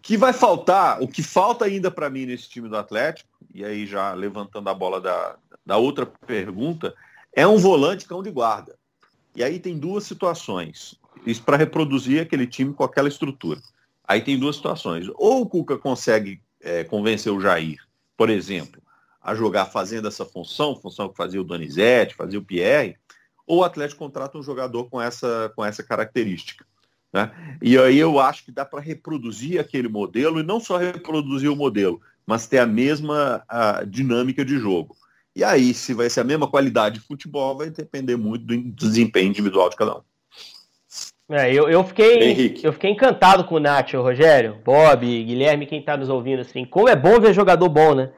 Que 0.00 0.16
vai 0.16 0.32
faltar, 0.32 1.02
o 1.02 1.08
que 1.08 1.22
falta 1.22 1.64
ainda 1.64 1.90
para 1.90 2.10
mim 2.10 2.26
nesse 2.26 2.48
time 2.48 2.68
do 2.68 2.76
Atlético, 2.76 3.28
e 3.54 3.64
aí 3.64 3.86
já 3.86 4.12
levantando 4.12 4.68
a 4.68 4.74
bola 4.74 5.00
da, 5.00 5.36
da 5.64 5.76
outra 5.76 6.04
pergunta, 6.04 6.94
é 7.32 7.46
um 7.46 7.56
volante 7.56 8.06
cão 8.06 8.22
de 8.22 8.30
guarda. 8.30 8.76
E 9.34 9.42
aí 9.42 9.58
tem 9.58 9.78
duas 9.78 10.04
situações. 10.04 10.94
Isso 11.26 11.42
para 11.42 11.56
reproduzir 11.56 12.20
aquele 12.20 12.46
time 12.46 12.72
com 12.72 12.84
aquela 12.84 13.08
estrutura. 13.08 13.60
Aí 14.06 14.20
tem 14.20 14.38
duas 14.38 14.56
situações. 14.56 15.06
Ou 15.14 15.42
o 15.42 15.48
Cuca 15.48 15.78
consegue 15.78 16.40
é, 16.60 16.84
convencer 16.84 17.32
o 17.32 17.40
Jair, 17.40 17.78
por 18.16 18.30
exemplo, 18.30 18.82
a 19.20 19.34
jogar 19.34 19.66
fazendo 19.66 20.06
essa 20.06 20.24
função, 20.24 20.76
função 20.76 21.08
que 21.08 21.16
fazia 21.16 21.40
o 21.40 21.44
Donizete, 21.44 22.14
fazia 22.14 22.38
o 22.38 22.44
Pierre, 22.44 22.96
ou 23.46 23.58
o 23.58 23.64
Atlético 23.64 23.98
contrata 23.98 24.38
um 24.38 24.42
jogador 24.42 24.88
com 24.90 25.00
essa, 25.00 25.50
com 25.56 25.64
essa 25.64 25.82
característica. 25.82 26.64
Né? 27.12 27.30
E 27.62 27.78
aí 27.78 27.98
eu 27.98 28.18
acho 28.18 28.44
que 28.44 28.52
dá 28.52 28.64
para 28.64 28.80
reproduzir 28.80 29.60
aquele 29.60 29.88
modelo, 29.88 30.40
e 30.40 30.42
não 30.42 30.60
só 30.60 30.76
reproduzir 30.76 31.50
o 31.50 31.56
modelo, 31.56 32.00
mas 32.26 32.46
ter 32.46 32.58
a 32.58 32.66
mesma 32.66 33.44
a, 33.48 33.84
dinâmica 33.84 34.44
de 34.44 34.58
jogo. 34.58 34.96
E 35.36 35.42
aí, 35.42 35.74
se 35.74 35.94
vai 35.94 36.08
ser 36.08 36.20
a 36.20 36.24
mesma 36.24 36.48
qualidade 36.48 37.00
de 37.00 37.06
futebol, 37.06 37.56
vai 37.56 37.68
depender 37.68 38.16
muito 38.16 38.44
do 38.44 38.56
desempenho 38.72 39.30
individual 39.30 39.68
de 39.68 39.76
cada 39.76 39.96
um. 39.96 40.02
É, 41.30 41.50
eu, 41.50 41.70
eu, 41.70 41.82
fiquei, 41.82 42.60
eu 42.62 42.72
fiquei 42.72 42.90
encantado 42.90 43.44
com 43.44 43.54
o 43.54 43.60
Nacho, 43.60 44.02
Rogério, 44.02 44.58
Bob, 44.62 45.06
Guilherme, 45.24 45.64
quem 45.64 45.80
está 45.80 45.96
nos 45.96 46.10
ouvindo, 46.10 46.40
assim, 46.40 46.66
como 46.66 46.88
é 46.88 46.94
bom 46.94 47.18
ver 47.18 47.32
jogador 47.32 47.68
bom, 47.70 47.94
né? 47.94 48.10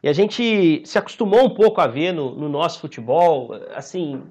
E 0.00 0.08
a 0.08 0.12
gente 0.12 0.82
se 0.84 0.96
acostumou 0.96 1.44
um 1.44 1.50
pouco 1.50 1.80
a 1.80 1.88
ver 1.88 2.12
no, 2.12 2.32
no 2.34 2.48
nosso 2.48 2.80
futebol, 2.80 3.50
assim, 3.74 4.22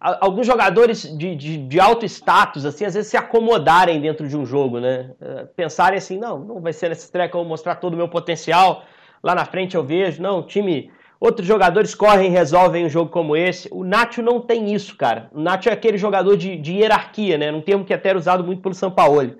a, 0.00 0.24
alguns 0.24 0.46
jogadores 0.46 1.02
de, 1.18 1.34
de, 1.34 1.56
de, 1.56 1.80
alto 1.80 2.04
status, 2.04 2.64
assim, 2.64 2.84
às 2.84 2.94
vezes 2.94 3.10
se 3.10 3.16
acomodarem 3.16 4.00
dentro 4.00 4.28
de 4.28 4.36
um 4.36 4.46
jogo, 4.46 4.78
né? 4.78 5.10
É, 5.20 5.44
pensarem 5.56 5.98
assim, 5.98 6.16
não, 6.16 6.38
não 6.38 6.60
vai 6.60 6.72
ser 6.72 6.90
nessa 6.90 7.04
estreia 7.04 7.28
que 7.28 7.34
eu 7.34 7.40
vou 7.40 7.48
mostrar 7.48 7.74
todo 7.76 7.94
o 7.94 7.96
meu 7.96 8.08
potencial, 8.08 8.84
lá 9.20 9.34
na 9.34 9.44
frente 9.44 9.74
eu 9.74 9.82
vejo, 9.82 10.22
não, 10.22 10.38
o 10.38 10.42
time 10.46 10.92
Outros 11.20 11.46
jogadores 11.46 11.94
correm 11.94 12.26
e 12.26 12.30
resolvem 12.30 12.84
um 12.84 12.88
jogo 12.88 13.10
como 13.10 13.36
esse. 13.36 13.68
O 13.72 13.84
Nacho 13.84 14.20
não 14.20 14.40
tem 14.40 14.74
isso, 14.74 14.96
cara. 14.96 15.30
O 15.32 15.40
Nacho 15.40 15.68
é 15.68 15.72
aquele 15.72 15.96
jogador 15.96 16.36
de, 16.36 16.56
de 16.56 16.74
hierarquia, 16.74 17.38
né? 17.38 17.50
Um 17.50 17.60
termo 17.60 17.84
que 17.84 17.92
é 17.92 17.96
até 17.96 18.10
era 18.10 18.18
usado 18.18 18.44
muito 18.44 18.60
pelo 18.60 18.74
Sampaoli. 18.74 19.36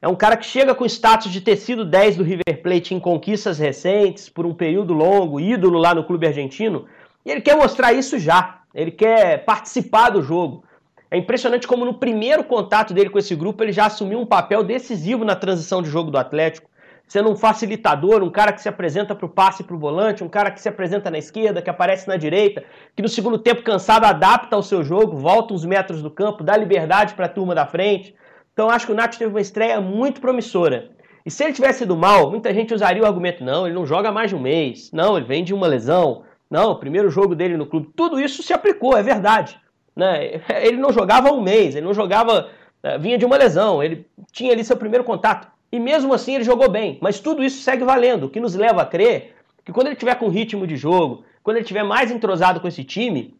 É 0.00 0.08
um 0.08 0.14
cara 0.14 0.36
que 0.36 0.46
chega 0.46 0.74
com 0.74 0.84
status 0.86 1.32
de 1.32 1.40
ter 1.40 1.56
sido 1.56 1.84
10 1.84 2.16
do 2.16 2.24
River 2.24 2.62
Plate 2.62 2.94
em 2.94 3.00
conquistas 3.00 3.58
recentes, 3.58 4.28
por 4.28 4.46
um 4.46 4.54
período 4.54 4.92
longo, 4.92 5.40
ídolo 5.40 5.78
lá 5.78 5.94
no 5.94 6.04
clube 6.04 6.26
argentino, 6.26 6.86
e 7.24 7.30
ele 7.30 7.40
quer 7.40 7.56
mostrar 7.56 7.92
isso 7.92 8.18
já. 8.18 8.60
Ele 8.74 8.90
quer 8.90 9.44
participar 9.44 10.10
do 10.10 10.22
jogo. 10.22 10.62
É 11.10 11.16
impressionante 11.16 11.66
como 11.66 11.84
no 11.84 11.94
primeiro 11.94 12.44
contato 12.44 12.92
dele 12.92 13.10
com 13.10 13.18
esse 13.18 13.34
grupo 13.34 13.62
ele 13.62 13.72
já 13.72 13.86
assumiu 13.86 14.20
um 14.20 14.26
papel 14.26 14.62
decisivo 14.62 15.24
na 15.24 15.34
transição 15.34 15.80
de 15.80 15.88
jogo 15.88 16.10
do 16.10 16.18
Atlético 16.18 16.68
sendo 17.06 17.30
um 17.30 17.36
facilitador, 17.36 18.22
um 18.22 18.30
cara 18.30 18.52
que 18.52 18.60
se 18.60 18.68
apresenta 18.68 19.14
para 19.14 19.26
o 19.26 19.28
passe 19.28 19.62
para 19.62 19.76
o 19.76 19.78
volante, 19.78 20.24
um 20.24 20.28
cara 20.28 20.50
que 20.50 20.60
se 20.60 20.68
apresenta 20.68 21.10
na 21.10 21.18
esquerda, 21.18 21.62
que 21.62 21.70
aparece 21.70 22.08
na 22.08 22.16
direita, 22.16 22.64
que 22.94 23.02
no 23.02 23.08
segundo 23.08 23.38
tempo 23.38 23.62
cansado 23.62 24.04
adapta 24.04 24.56
ao 24.56 24.62
seu 24.62 24.82
jogo, 24.82 25.16
volta 25.16 25.54
uns 25.54 25.64
metros 25.64 26.02
do 26.02 26.10
campo, 26.10 26.42
dá 26.42 26.56
liberdade 26.56 27.14
para 27.14 27.26
a 27.26 27.28
turma 27.28 27.54
da 27.54 27.66
frente. 27.66 28.14
Então 28.52 28.70
acho 28.70 28.86
que 28.86 28.92
o 28.92 28.94
Nath 28.94 29.16
teve 29.16 29.30
uma 29.30 29.40
estreia 29.40 29.80
muito 29.80 30.20
promissora. 30.20 30.90
E 31.24 31.30
se 31.30 31.42
ele 31.44 31.52
tivesse 31.52 31.84
ido 31.84 31.96
mal, 31.96 32.30
muita 32.30 32.54
gente 32.54 32.74
usaria 32.74 33.02
o 33.02 33.06
argumento: 33.06 33.44
não, 33.44 33.66
ele 33.66 33.74
não 33.74 33.86
joga 33.86 34.10
mais 34.10 34.30
de 34.30 34.36
um 34.36 34.40
mês, 34.40 34.90
não, 34.92 35.16
ele 35.16 35.26
vem 35.26 35.44
de 35.44 35.52
uma 35.52 35.66
lesão, 35.66 36.24
não, 36.50 36.72
o 36.72 36.78
primeiro 36.78 37.10
jogo 37.10 37.34
dele 37.34 37.56
no 37.56 37.66
clube. 37.66 37.90
Tudo 37.94 38.20
isso 38.20 38.42
se 38.42 38.52
aplicou, 38.52 38.96
é 38.96 39.02
verdade. 39.02 39.60
Né? 39.94 40.40
Ele 40.62 40.76
não 40.76 40.92
jogava 40.92 41.32
um 41.32 41.40
mês, 41.40 41.74
ele 41.74 41.86
não 41.86 41.94
jogava, 41.94 42.48
eh, 42.82 42.98
vinha 42.98 43.18
de 43.18 43.24
uma 43.24 43.36
lesão, 43.36 43.82
ele 43.82 44.06
tinha 44.30 44.52
ali 44.52 44.62
seu 44.62 44.76
primeiro 44.76 45.04
contato. 45.04 45.48
E 45.70 45.78
mesmo 45.78 46.14
assim 46.14 46.34
ele 46.34 46.44
jogou 46.44 46.70
bem. 46.70 46.98
Mas 47.00 47.20
tudo 47.20 47.44
isso 47.44 47.62
segue 47.62 47.84
valendo, 47.84 48.24
o 48.24 48.30
que 48.30 48.40
nos 48.40 48.54
leva 48.54 48.82
a 48.82 48.86
crer 48.86 49.36
que 49.66 49.72
quando 49.72 49.88
ele 49.88 49.96
tiver 49.96 50.14
com 50.14 50.28
ritmo 50.28 50.64
de 50.64 50.76
jogo, 50.76 51.24
quando 51.42 51.56
ele 51.56 51.66
tiver 51.66 51.82
mais 51.82 52.10
entrosado 52.12 52.60
com 52.60 52.68
esse 52.68 52.84
time, 52.84 53.34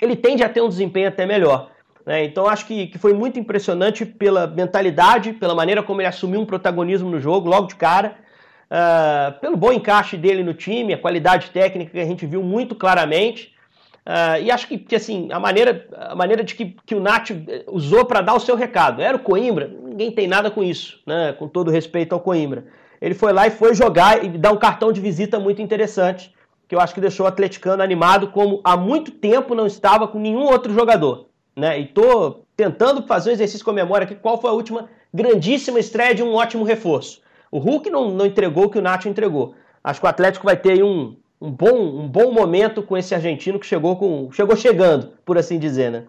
ele 0.00 0.14
tende 0.14 0.42
a 0.42 0.48
ter 0.48 0.60
um 0.60 0.68
desempenho 0.68 1.08
até 1.08 1.24
melhor. 1.24 1.70
Né? 2.04 2.22
Então 2.24 2.46
acho 2.46 2.66
que, 2.66 2.86
que 2.88 2.98
foi 2.98 3.14
muito 3.14 3.38
impressionante 3.38 4.04
pela 4.04 4.46
mentalidade, 4.46 5.32
pela 5.32 5.54
maneira 5.54 5.82
como 5.82 6.02
ele 6.02 6.08
assumiu 6.08 6.40
um 6.40 6.44
protagonismo 6.44 7.08
no 7.08 7.18
jogo, 7.18 7.48
logo 7.48 7.66
de 7.66 7.76
cara, 7.76 8.16
uh, 8.70 9.40
pelo 9.40 9.56
bom 9.56 9.72
encaixe 9.72 10.18
dele 10.18 10.42
no 10.42 10.52
time, 10.52 10.92
a 10.92 10.98
qualidade 10.98 11.50
técnica 11.50 11.92
que 11.92 12.00
a 12.00 12.04
gente 12.04 12.26
viu 12.26 12.42
muito 12.42 12.74
claramente. 12.74 13.54
Uh, 14.10 14.42
e 14.42 14.50
acho 14.50 14.66
que, 14.66 14.76
que, 14.76 14.96
assim, 14.96 15.28
a 15.30 15.38
maneira, 15.38 15.86
a 15.92 16.16
maneira 16.16 16.42
de 16.42 16.56
que, 16.56 16.74
que 16.84 16.96
o 16.96 17.00
Nath 17.00 17.30
usou 17.68 18.04
para 18.04 18.20
dar 18.20 18.34
o 18.34 18.40
seu 18.40 18.56
recado. 18.56 19.00
Era 19.00 19.16
o 19.16 19.20
Coimbra, 19.20 19.70
ninguém 19.84 20.10
tem 20.10 20.26
nada 20.26 20.50
com 20.50 20.64
isso, 20.64 21.00
né? 21.06 21.32
com 21.38 21.46
todo 21.46 21.70
respeito 21.70 22.12
ao 22.12 22.20
Coimbra. 22.20 22.64
Ele 23.00 23.14
foi 23.14 23.32
lá 23.32 23.46
e 23.46 23.52
foi 23.52 23.72
jogar 23.72 24.24
e 24.24 24.28
dar 24.30 24.50
um 24.50 24.56
cartão 24.56 24.90
de 24.90 25.00
visita 25.00 25.38
muito 25.38 25.62
interessante, 25.62 26.34
que 26.66 26.74
eu 26.74 26.80
acho 26.80 26.92
que 26.92 27.00
deixou 27.00 27.24
o 27.24 27.28
atleticano 27.28 27.84
animado, 27.84 28.32
como 28.32 28.60
há 28.64 28.76
muito 28.76 29.12
tempo 29.12 29.54
não 29.54 29.66
estava 29.66 30.08
com 30.08 30.18
nenhum 30.18 30.42
outro 30.42 30.74
jogador. 30.74 31.26
Né? 31.54 31.78
E 31.78 31.84
estou 31.84 32.44
tentando 32.56 33.06
fazer 33.06 33.30
um 33.30 33.34
exercício 33.34 33.64
com 33.64 33.70
a 33.70 33.74
memória 33.74 34.06
aqui, 34.06 34.16
qual 34.16 34.40
foi 34.40 34.50
a 34.50 34.54
última 34.54 34.88
grandíssima 35.14 35.78
estreia 35.78 36.16
de 36.16 36.22
um 36.22 36.34
ótimo 36.34 36.64
reforço. 36.64 37.20
O 37.48 37.60
Hulk 37.60 37.88
não, 37.88 38.10
não 38.10 38.26
entregou 38.26 38.64
o 38.64 38.70
que 38.70 38.78
o 38.78 38.82
Nath 38.82 39.06
entregou. 39.06 39.54
Acho 39.84 40.00
que 40.00 40.06
o 40.06 40.10
Atlético 40.10 40.46
vai 40.46 40.56
ter 40.56 40.82
um, 40.82 41.14
um 41.40 41.50
bom, 41.50 42.02
um 42.02 42.08
bom 42.08 42.32
momento 42.32 42.82
com 42.82 42.96
esse 42.96 43.14
argentino 43.14 43.58
que 43.58 43.66
chegou 43.66 43.96
com 43.96 44.30
chegou 44.30 44.56
chegando, 44.56 45.12
por 45.24 45.38
assim 45.38 45.58
dizer, 45.58 45.90
né? 45.90 46.06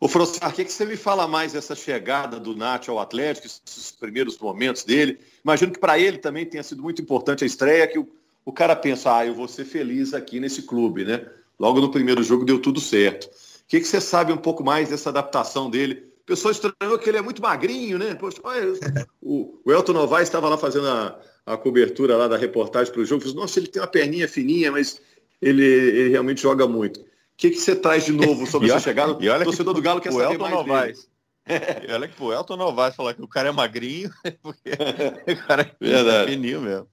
Ô, 0.00 0.08
Frossar, 0.08 0.50
o 0.50 0.52
que, 0.52 0.64
que 0.64 0.72
você 0.72 0.84
me 0.84 0.96
fala 0.96 1.28
mais 1.28 1.52
dessa 1.52 1.76
chegada 1.76 2.40
do 2.40 2.56
Nath 2.56 2.88
ao 2.88 2.98
Atlético, 2.98 3.46
esses 3.46 3.92
primeiros 3.92 4.36
momentos 4.38 4.82
dele? 4.82 5.20
Imagino 5.44 5.70
que 5.70 5.78
para 5.78 5.96
ele 5.96 6.18
também 6.18 6.44
tenha 6.44 6.62
sido 6.62 6.82
muito 6.82 7.00
importante 7.00 7.44
a 7.44 7.46
estreia, 7.46 7.86
que 7.86 8.00
o, 8.00 8.08
o 8.44 8.52
cara 8.52 8.74
pensa, 8.74 9.16
ah, 9.16 9.24
eu 9.24 9.34
vou 9.34 9.46
ser 9.46 9.64
feliz 9.64 10.12
aqui 10.12 10.40
nesse 10.40 10.62
clube, 10.62 11.04
né? 11.04 11.24
Logo 11.56 11.80
no 11.80 11.90
primeiro 11.90 12.20
jogo 12.22 12.44
deu 12.44 12.60
tudo 12.60 12.80
certo. 12.80 13.26
O 13.26 13.68
que, 13.68 13.78
que 13.78 13.86
você 13.86 14.00
sabe 14.00 14.32
um 14.32 14.36
pouco 14.36 14.64
mais 14.64 14.88
dessa 14.88 15.10
adaptação 15.10 15.70
dele? 15.70 16.11
O 16.32 16.34
pessoal 16.34 16.52
estranhou 16.52 16.98
que 16.98 17.10
ele 17.10 17.18
é 17.18 17.22
muito 17.22 17.42
magrinho, 17.42 17.98
né? 17.98 18.14
Poxa, 18.14 18.40
olha, 18.42 18.72
o, 19.20 19.60
o 19.62 19.70
Elton 19.70 19.92
Novaes 19.92 20.28
estava 20.28 20.48
lá 20.48 20.56
fazendo 20.56 20.88
a, 20.88 21.20
a 21.44 21.58
cobertura 21.58 22.16
lá 22.16 22.26
da 22.26 22.38
reportagem 22.38 22.90
para 22.90 23.02
o 23.02 23.04
jogo, 23.04 23.20
falou, 23.20 23.42
nossa, 23.42 23.58
ele 23.58 23.66
tem 23.66 23.82
uma 23.82 23.88
perninha 23.88 24.26
fininha, 24.26 24.72
mas 24.72 24.98
ele, 25.42 25.62
ele 25.62 26.08
realmente 26.08 26.40
joga 26.40 26.66
muito. 26.66 27.00
O 27.00 27.04
que, 27.36 27.50
que 27.50 27.58
você 27.58 27.76
traz 27.76 28.06
de 28.06 28.12
novo 28.12 28.46
sobre 28.46 28.70
essa 28.72 28.80
chegada? 28.80 29.14
E 29.20 29.28
olha 29.28 29.42
o 29.42 29.44
torcedor 29.44 29.74
do 29.74 29.82
Galo 29.82 30.00
quer 30.00 30.10
saber 30.10 30.32
Elton 30.32 30.38
mais 30.38 30.54
Novaes. 30.54 31.12
E 31.86 31.92
olha 31.92 32.08
que 32.08 32.22
o 32.22 32.32
Elton 32.32 32.56
Novaes 32.56 32.94
falar 32.94 33.12
que 33.12 33.22
o 33.22 33.28
cara 33.28 33.50
é 33.50 33.52
magrinho, 33.52 34.10
porque 34.40 34.70
o 34.70 35.46
cara 35.46 35.62
é 35.62 35.84
verdade. 35.86 36.30
fininho 36.30 36.62
mesmo. 36.62 36.88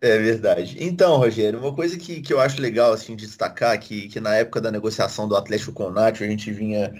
É 0.00 0.18
verdade. 0.18 0.78
Então, 0.80 1.16
Rogério, 1.16 1.60
uma 1.60 1.72
coisa 1.72 1.96
que, 1.96 2.22
que 2.22 2.32
eu 2.32 2.40
acho 2.40 2.60
legal 2.60 2.92
assim, 2.92 3.14
de 3.14 3.26
destacar, 3.26 3.78
que, 3.78 4.08
que 4.08 4.18
na 4.18 4.34
época 4.34 4.60
da 4.60 4.72
negociação 4.72 5.28
do 5.28 5.36
Atlético 5.36 5.72
com 5.72 5.84
o 5.84 5.92
Nath, 5.92 6.22
a 6.22 6.26
gente 6.26 6.50
vinha 6.50 6.92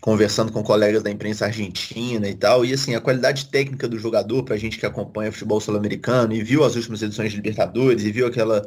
conversando 0.00 0.52
com 0.52 0.62
colegas 0.62 1.02
da 1.02 1.10
imprensa 1.10 1.46
argentina 1.46 2.28
e 2.28 2.34
tal. 2.34 2.64
E 2.64 2.72
assim, 2.72 2.94
a 2.94 3.00
qualidade 3.00 3.46
técnica 3.46 3.88
do 3.88 3.98
jogador, 3.98 4.42
pra 4.44 4.56
gente 4.56 4.78
que 4.78 4.86
acompanha 4.86 5.32
futebol 5.32 5.60
sul-americano 5.60 6.32
e 6.32 6.42
viu 6.42 6.64
as 6.64 6.76
últimas 6.76 7.02
edições 7.02 7.30
de 7.30 7.36
Libertadores 7.36 8.04
e 8.04 8.12
viu 8.12 8.26
aquela 8.26 8.64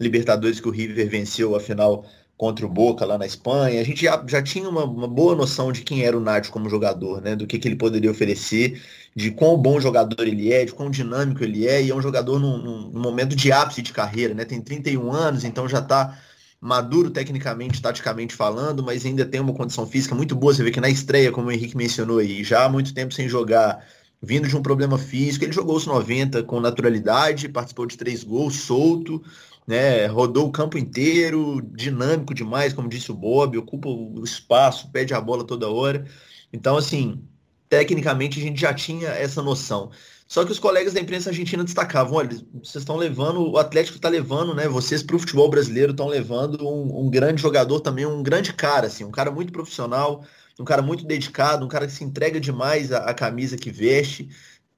Libertadores 0.00 0.60
que 0.60 0.68
o 0.68 0.72
River 0.72 1.08
venceu 1.08 1.54
a 1.54 1.60
final 1.60 2.04
contra 2.36 2.66
o 2.66 2.68
Boca 2.68 3.04
lá 3.04 3.16
na 3.16 3.26
Espanha, 3.26 3.80
a 3.80 3.84
gente 3.84 4.02
já, 4.02 4.22
já 4.26 4.42
tinha 4.42 4.68
uma, 4.68 4.84
uma 4.84 5.06
boa 5.06 5.34
noção 5.36 5.70
de 5.70 5.82
quem 5.82 6.04
era 6.04 6.16
o 6.16 6.20
Nath 6.20 6.48
como 6.48 6.68
jogador, 6.68 7.20
né? 7.22 7.36
Do 7.36 7.46
que, 7.46 7.58
que 7.58 7.68
ele 7.68 7.76
poderia 7.76 8.10
oferecer, 8.10 8.82
de 9.14 9.30
quão 9.30 9.56
bom 9.56 9.80
jogador 9.80 10.26
ele 10.26 10.52
é, 10.52 10.64
de 10.64 10.72
quão 10.72 10.90
dinâmico 10.90 11.44
ele 11.44 11.66
é, 11.66 11.82
e 11.82 11.90
é 11.90 11.94
um 11.94 12.02
jogador 12.02 12.40
num, 12.40 12.90
num 12.90 13.00
momento 13.00 13.36
de 13.36 13.52
ápice 13.52 13.82
de 13.82 13.92
carreira, 13.92 14.34
né? 14.34 14.44
Tem 14.44 14.60
31 14.60 15.12
anos, 15.12 15.44
então 15.44 15.68
já 15.68 15.78
está 15.78 16.18
maduro 16.64 17.10
tecnicamente, 17.10 17.82
taticamente 17.82 18.34
falando, 18.34 18.82
mas 18.82 19.04
ainda 19.04 19.26
tem 19.26 19.38
uma 19.38 19.52
condição 19.52 19.86
física 19.86 20.14
muito 20.14 20.34
boa. 20.34 20.54
Você 20.54 20.62
vê 20.64 20.70
que 20.70 20.80
na 20.80 20.88
estreia, 20.88 21.30
como 21.30 21.48
o 21.48 21.52
Henrique 21.52 21.76
mencionou 21.76 22.18
aí, 22.18 22.42
já 22.42 22.64
há 22.64 22.68
muito 22.70 22.94
tempo 22.94 23.12
sem 23.12 23.28
jogar, 23.28 23.86
vindo 24.22 24.48
de 24.48 24.56
um 24.56 24.62
problema 24.62 24.96
físico, 24.96 25.44
ele 25.44 25.52
jogou 25.52 25.76
os 25.76 25.86
90 25.86 26.42
com 26.44 26.58
naturalidade, 26.60 27.50
participou 27.50 27.84
de 27.84 27.98
três 27.98 28.24
gols, 28.24 28.54
solto, 28.54 29.22
né? 29.66 30.06
Rodou 30.06 30.48
o 30.48 30.50
campo 30.50 30.78
inteiro, 30.78 31.60
dinâmico 31.74 32.32
demais, 32.32 32.72
como 32.72 32.88
disse 32.88 33.10
o 33.12 33.14
Bob, 33.14 33.58
ocupa 33.58 33.90
o 33.90 34.24
espaço, 34.24 34.90
pede 34.90 35.12
a 35.12 35.20
bola 35.20 35.44
toda 35.44 35.68
hora. 35.68 36.06
Então, 36.50 36.78
assim, 36.78 37.22
tecnicamente 37.68 38.40
a 38.40 38.42
gente 38.42 38.58
já 38.58 38.72
tinha 38.72 39.08
essa 39.10 39.42
noção. 39.42 39.90
Só 40.26 40.44
que 40.44 40.52
os 40.52 40.58
colegas 40.58 40.94
da 40.94 41.00
imprensa 41.00 41.30
argentina 41.30 41.62
destacavam, 41.62 42.14
olha, 42.14 42.30
vocês 42.54 42.82
estão 42.82 42.96
levando, 42.96 43.50
o 43.50 43.58
Atlético 43.58 43.96
está 43.96 44.08
levando, 44.08 44.54
né? 44.54 44.66
Vocês 44.66 45.02
para 45.02 45.16
o 45.16 45.18
futebol 45.18 45.48
brasileiro 45.50 45.92
estão 45.92 46.08
levando 46.08 46.66
um, 46.66 47.06
um, 47.06 47.10
grande 47.10 47.42
jogador 47.42 47.80
também, 47.80 48.06
um 48.06 48.22
grande 48.22 48.52
cara, 48.52 48.86
assim, 48.86 49.04
um 49.04 49.10
cara 49.10 49.30
muito 49.30 49.52
profissional, 49.52 50.24
um 50.58 50.64
cara 50.64 50.82
muito 50.82 51.04
dedicado, 51.04 51.64
um 51.64 51.68
cara 51.68 51.86
que 51.86 51.92
se 51.92 52.04
entrega 52.04 52.40
demais 52.40 52.90
à, 52.90 52.98
à 53.10 53.14
camisa 53.14 53.56
que 53.56 53.70
veste, 53.70 54.28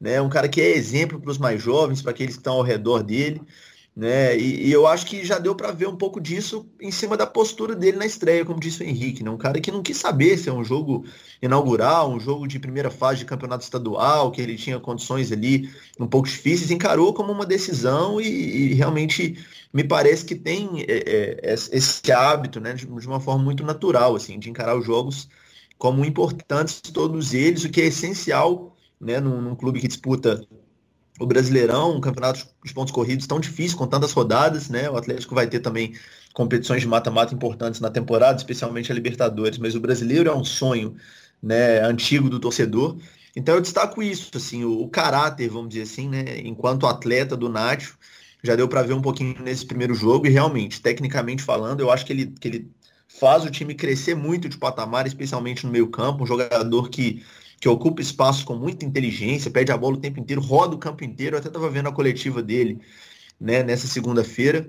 né? 0.00 0.20
Um 0.20 0.28
cara 0.28 0.48
que 0.48 0.60
é 0.60 0.76
exemplo 0.76 1.20
para 1.20 1.30
os 1.30 1.38
mais 1.38 1.62
jovens, 1.62 2.02
para 2.02 2.10
aqueles 2.10 2.34
que 2.34 2.40
estão 2.40 2.54
ao 2.54 2.62
redor 2.62 3.02
dele 3.02 3.40
né? 3.96 4.36
E, 4.36 4.68
e, 4.68 4.72
eu 4.72 4.86
acho 4.86 5.06
que 5.06 5.24
já 5.24 5.38
deu 5.38 5.54
para 5.54 5.72
ver 5.72 5.88
um 5.88 5.96
pouco 5.96 6.20
disso 6.20 6.68
em 6.78 6.90
cima 6.90 7.16
da 7.16 7.26
postura 7.26 7.74
dele 7.74 7.96
na 7.96 8.04
estreia, 8.04 8.44
como 8.44 8.60
disse 8.60 8.82
o 8.82 8.86
Henrique, 8.86 9.24
né? 9.24 9.30
Um 9.30 9.38
cara 9.38 9.58
que 9.58 9.72
não 9.72 9.82
quis 9.82 9.96
saber 9.96 10.36
se 10.36 10.50
é 10.50 10.52
um 10.52 10.62
jogo 10.62 11.06
inaugural, 11.40 12.12
um 12.12 12.20
jogo 12.20 12.46
de 12.46 12.58
primeira 12.58 12.90
fase 12.90 13.20
de 13.20 13.24
campeonato 13.24 13.64
estadual, 13.64 14.30
que 14.30 14.42
ele 14.42 14.56
tinha 14.56 14.78
condições 14.78 15.32
ali 15.32 15.70
um 15.98 16.06
pouco 16.06 16.28
difíceis, 16.28 16.70
encarou 16.70 17.14
como 17.14 17.32
uma 17.32 17.46
decisão 17.46 18.20
e, 18.20 18.26
e 18.26 18.74
realmente 18.74 19.42
me 19.72 19.82
parece 19.82 20.26
que 20.26 20.34
tem 20.34 20.84
é, 20.86 21.42
é, 21.42 21.54
esse 21.54 22.12
hábito, 22.12 22.60
né? 22.60 22.74
De, 22.74 22.84
de 22.84 23.06
uma 23.06 23.18
forma 23.18 23.42
muito 23.42 23.64
natural, 23.64 24.14
assim, 24.14 24.38
de 24.38 24.50
encarar 24.50 24.76
os 24.76 24.84
jogos 24.84 25.26
como 25.78 26.04
importantes 26.04 26.82
todos 26.82 27.32
eles, 27.32 27.64
o 27.64 27.70
que 27.70 27.80
é 27.80 27.86
essencial, 27.86 28.76
né? 29.00 29.20
Num, 29.20 29.40
num 29.40 29.56
clube 29.56 29.80
que 29.80 29.88
disputa 29.88 30.46
o 31.18 31.26
Brasileirão, 31.26 31.96
um 31.96 32.00
campeonato 32.00 32.46
de 32.64 32.74
pontos 32.74 32.92
corridos 32.92 33.26
tão 33.26 33.40
difícil, 33.40 33.76
com 33.76 33.86
tantas 33.86 34.12
rodadas, 34.12 34.68
né? 34.68 34.90
O 34.90 34.96
Atlético 34.96 35.34
vai 35.34 35.46
ter 35.46 35.60
também 35.60 35.94
competições 36.34 36.82
de 36.82 36.88
mata-mata 36.88 37.34
importantes 37.34 37.80
na 37.80 37.90
temporada, 37.90 38.36
especialmente 38.36 38.92
a 38.92 38.94
Libertadores, 38.94 39.58
mas 39.58 39.74
o 39.74 39.80
brasileiro 39.80 40.28
é 40.28 40.34
um 40.34 40.44
sonho 40.44 40.94
né, 41.42 41.80
antigo 41.80 42.28
do 42.28 42.38
torcedor. 42.38 42.98
Então 43.34 43.54
eu 43.54 43.60
destaco 43.60 44.02
isso, 44.02 44.30
assim, 44.34 44.64
o, 44.64 44.82
o 44.82 44.88
caráter, 44.88 45.48
vamos 45.48 45.70
dizer 45.70 45.82
assim, 45.82 46.08
né? 46.08 46.38
Enquanto 46.40 46.86
atleta 46.86 47.36
do 47.36 47.48
Nacho, 47.48 47.98
já 48.42 48.54
deu 48.54 48.68
para 48.68 48.82
ver 48.82 48.94
um 48.94 49.02
pouquinho 49.02 49.42
nesse 49.42 49.64
primeiro 49.64 49.94
jogo, 49.94 50.26
e 50.26 50.30
realmente, 50.30 50.80
tecnicamente 50.80 51.42
falando, 51.42 51.80
eu 51.80 51.90
acho 51.90 52.04
que 52.04 52.12
ele, 52.12 52.26
que 52.38 52.48
ele 52.48 52.70
faz 53.08 53.44
o 53.44 53.50
time 53.50 53.74
crescer 53.74 54.14
muito 54.14 54.48
de 54.48 54.58
patamar, 54.58 55.06
especialmente 55.06 55.64
no 55.64 55.72
meio 55.72 55.88
campo, 55.88 56.24
um 56.24 56.26
jogador 56.26 56.90
que 56.90 57.24
que 57.60 57.68
ocupa 57.68 58.02
espaço 58.02 58.44
com 58.44 58.54
muita 58.54 58.84
inteligência, 58.84 59.50
pede 59.50 59.72
a 59.72 59.76
bola 59.76 59.96
o 59.96 60.00
tempo 60.00 60.20
inteiro, 60.20 60.42
roda 60.42 60.74
o 60.74 60.78
campo 60.78 61.04
inteiro. 61.04 61.36
Eu 61.36 61.40
até 61.40 61.48
estava 61.48 61.70
vendo 61.70 61.88
a 61.88 61.92
coletiva 61.92 62.42
dele 62.42 62.80
né, 63.40 63.62
nessa 63.62 63.86
segunda-feira, 63.86 64.68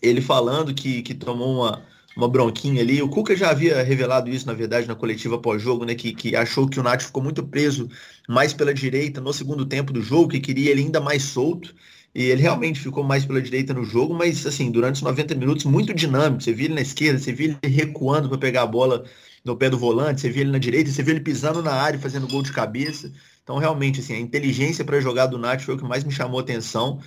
ele 0.00 0.20
falando 0.20 0.74
que, 0.74 1.02
que 1.02 1.14
tomou 1.14 1.62
uma, 1.62 1.82
uma 2.16 2.28
bronquinha 2.28 2.82
ali. 2.82 3.02
O 3.02 3.08
Cuca 3.08 3.36
já 3.36 3.50
havia 3.50 3.82
revelado 3.82 4.30
isso, 4.30 4.46
na 4.46 4.52
verdade, 4.52 4.88
na 4.88 4.94
coletiva 4.94 5.38
pós-jogo, 5.38 5.84
né? 5.84 5.94
Que, 5.94 6.12
que 6.14 6.36
achou 6.36 6.68
que 6.68 6.80
o 6.80 6.82
Nath 6.82 7.02
ficou 7.02 7.22
muito 7.22 7.42
preso 7.44 7.88
mais 8.28 8.52
pela 8.52 8.74
direita 8.74 9.20
no 9.20 9.32
segundo 9.32 9.64
tempo 9.66 9.92
do 9.92 10.02
jogo, 10.02 10.30
que 10.30 10.40
queria 10.40 10.70
ele 10.70 10.82
ainda 10.82 11.00
mais 11.00 11.22
solto. 11.22 11.74
E 12.14 12.24
ele 12.24 12.42
realmente 12.42 12.80
ficou 12.80 13.02
mais 13.02 13.24
pela 13.24 13.40
direita 13.40 13.72
no 13.72 13.84
jogo, 13.84 14.14
mas 14.14 14.46
assim, 14.46 14.70
durante 14.70 14.96
os 14.96 15.02
90 15.02 15.34
minutos, 15.34 15.64
muito 15.64 15.94
dinâmico. 15.94 16.42
Você 16.42 16.52
viu 16.52 16.66
ele 16.66 16.74
na 16.74 16.82
esquerda, 16.82 17.18
você 17.18 17.32
viu 17.32 17.56
ele 17.62 17.74
recuando 17.74 18.28
para 18.28 18.38
pegar 18.38 18.62
a 18.62 18.66
bola 18.66 19.04
no 19.44 19.56
pé 19.56 19.70
do 19.70 19.78
volante, 19.78 20.20
você 20.20 20.30
vê 20.30 20.40
ele 20.40 20.50
na 20.50 20.58
direita, 20.58 20.90
você 20.90 21.02
vê 21.02 21.12
ele 21.12 21.20
pisando 21.20 21.62
na 21.62 21.72
área 21.72 21.98
fazendo 21.98 22.28
gol 22.28 22.42
de 22.42 22.52
cabeça. 22.52 23.12
Então, 23.42 23.58
realmente, 23.58 24.00
assim, 24.00 24.14
a 24.14 24.20
inteligência 24.20 24.84
para 24.84 25.00
jogar 25.00 25.26
do 25.26 25.38
Nath 25.38 25.62
foi 25.62 25.74
o 25.74 25.78
que 25.78 25.84
mais 25.84 26.04
me 26.04 26.12
chamou 26.12 26.38
a 26.38 26.42
atenção. 26.42 27.00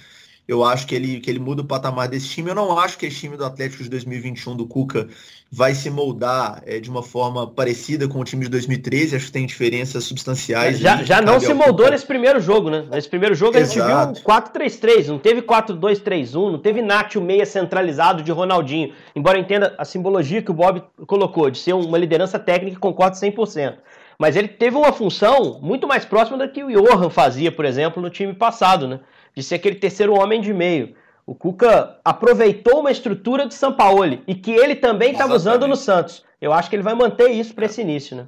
Eu 0.47 0.63
acho 0.63 0.85
que 0.85 0.93
ele, 0.93 1.19
que 1.19 1.29
ele 1.29 1.39
muda 1.39 1.61
o 1.61 1.65
patamar 1.65 2.07
desse 2.07 2.27
time. 2.27 2.49
Eu 2.49 2.55
não 2.55 2.77
acho 2.77 2.97
que 2.97 3.05
esse 3.07 3.17
time 3.17 3.35
do 3.35 3.43
Atlético 3.43 3.83
de 3.83 3.89
2021 3.89 4.55
do 4.55 4.67
Cuca 4.67 5.07
vai 5.51 5.73
se 5.73 5.89
moldar 5.89 6.61
é, 6.65 6.79
de 6.79 6.89
uma 6.89 7.01
forma 7.01 7.47
parecida 7.47 8.07
com 8.07 8.19
o 8.19 8.23
time 8.23 8.43
de 8.43 8.49
2013. 8.49 9.15
Acho 9.15 9.25
que 9.25 9.31
tem 9.31 9.45
diferenças 9.45 10.03
substanciais. 10.03 10.77
Já, 10.77 11.03
já 11.03 11.21
não 11.21 11.39
se 11.39 11.53
moldou 11.53 11.77
Cuca. 11.77 11.91
nesse 11.91 12.05
primeiro 12.05 12.39
jogo, 12.39 12.69
né? 12.69 12.85
Nesse 12.91 13.09
primeiro 13.09 13.33
jogo 13.33 13.57
Exato. 13.57 13.79
a 13.79 14.05
gente 14.07 14.21
viu 14.21 14.23
4-3-3, 14.23 15.07
não 15.07 15.19
teve 15.19 15.41
4-2-3-1, 15.41 16.51
não 16.51 16.59
teve 16.59 16.81
Nath 16.81 17.15
o 17.15 17.21
meia 17.21 17.45
centralizado 17.45 18.21
de 18.21 18.31
Ronaldinho. 18.31 18.93
Embora 19.15 19.37
eu 19.37 19.41
entenda 19.41 19.73
a 19.77 19.85
simbologia 19.85 20.41
que 20.41 20.51
o 20.51 20.53
Bob 20.53 20.83
colocou, 21.07 21.49
de 21.49 21.57
ser 21.57 21.73
uma 21.73 21.97
liderança 21.97 22.37
técnica, 22.37 22.79
concordo 22.79 23.17
100%. 23.17 23.75
Mas 24.17 24.35
ele 24.35 24.47
teve 24.47 24.77
uma 24.77 24.93
função 24.93 25.59
muito 25.61 25.87
mais 25.87 26.05
próxima 26.05 26.37
da 26.37 26.47
que 26.47 26.63
o 26.63 26.71
Johan 26.71 27.09
fazia, 27.09 27.51
por 27.51 27.65
exemplo, 27.65 28.01
no 28.01 28.09
time 28.09 28.33
passado, 28.33 28.87
né? 28.87 28.99
De 29.35 29.43
ser 29.43 29.55
aquele 29.55 29.75
terceiro 29.75 30.13
homem 30.13 30.39
de 30.39 30.53
meio. 30.53 30.95
O 31.25 31.33
Cuca 31.33 31.99
aproveitou 32.05 32.79
uma 32.81 32.91
estrutura 32.91 33.47
do 33.47 33.53
Sampaoli 33.53 34.21
e 34.27 34.35
que 34.35 34.51
ele 34.51 34.75
também 34.75 35.11
estava 35.11 35.33
usando 35.33 35.67
no 35.67 35.75
Santos. 35.75 36.23
Eu 36.39 36.53
acho 36.53 36.69
que 36.69 36.75
ele 36.75 36.83
vai 36.83 36.93
manter 36.93 37.29
isso 37.31 37.53
para 37.53 37.65
esse 37.65 37.81
início, 37.81 38.15
né? 38.15 38.27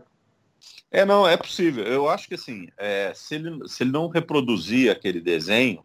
É, 0.89 1.05
não, 1.05 1.27
é 1.27 1.37
possível. 1.37 1.83
Eu 1.83 2.09
acho 2.09 2.27
que 2.27 2.35
assim, 2.35 2.67
é, 2.77 3.11
se, 3.13 3.35
ele, 3.35 3.67
se 3.67 3.83
ele 3.83 3.91
não 3.91 4.07
reproduzir 4.07 4.89
aquele 4.89 5.21
desenho, 5.21 5.83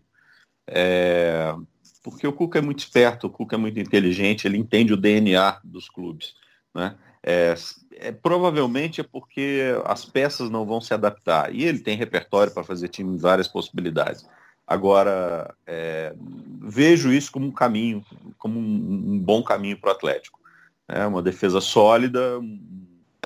é, 0.67 1.55
porque 2.03 2.27
o 2.27 2.33
Cuca 2.33 2.59
é 2.59 2.63
muito 2.63 2.79
esperto, 2.79 3.27
o 3.27 3.31
Cuca 3.31 3.57
é 3.57 3.59
muito 3.59 3.79
inteligente, 3.79 4.47
ele 4.47 4.57
entende 4.57 4.93
o 4.93 4.97
DNA 4.97 5.61
dos 5.63 5.89
clubes. 5.89 6.35
Né? 6.75 6.97
É, 7.23 7.55
é, 7.93 8.11
provavelmente 8.11 9.01
é 9.01 9.05
porque 9.05 9.75
as 9.85 10.05
peças 10.05 10.51
não 10.51 10.67
vão 10.67 10.81
se 10.81 10.93
adaptar. 10.93 11.55
E 11.55 11.65
ele 11.65 11.79
tem 11.79 11.97
repertório 11.97 12.53
para 12.53 12.65
fazer 12.65 12.89
time 12.89 13.15
em 13.15 13.19
várias 13.19 13.47
possibilidades. 13.47 14.27
Agora, 14.67 15.55
é, 15.67 16.15
vejo 16.61 17.13
isso 17.13 17.31
como 17.31 17.47
um 17.47 17.53
caminho, 17.53 18.05
como 18.39 18.59
um, 18.59 19.13
um 19.15 19.19
bom 19.19 19.43
caminho 19.43 19.79
para 19.79 19.91
o 19.91 19.93
Atlético. 19.93 20.41
É 20.89 21.07
uma 21.07 21.23
defesa 21.23 21.61
sólida, 21.61 22.39
um 22.39 22.61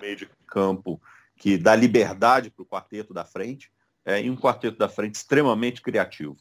meio 0.01 0.17
de 0.17 0.29
campo 0.47 1.01
que 1.37 1.59
dá 1.59 1.75
liberdade 1.75 2.51
para 2.51 2.63
o 2.63 2.67
quarteto 2.67 3.13
da 3.13 3.25
frente, 3.25 3.71
é, 4.05 4.23
e 4.23 4.31
um 4.31 4.37
quarteto 4.37 4.79
da 4.79 4.89
frente 4.89 5.17
extremamente 5.17 5.83
criativo. 5.83 6.37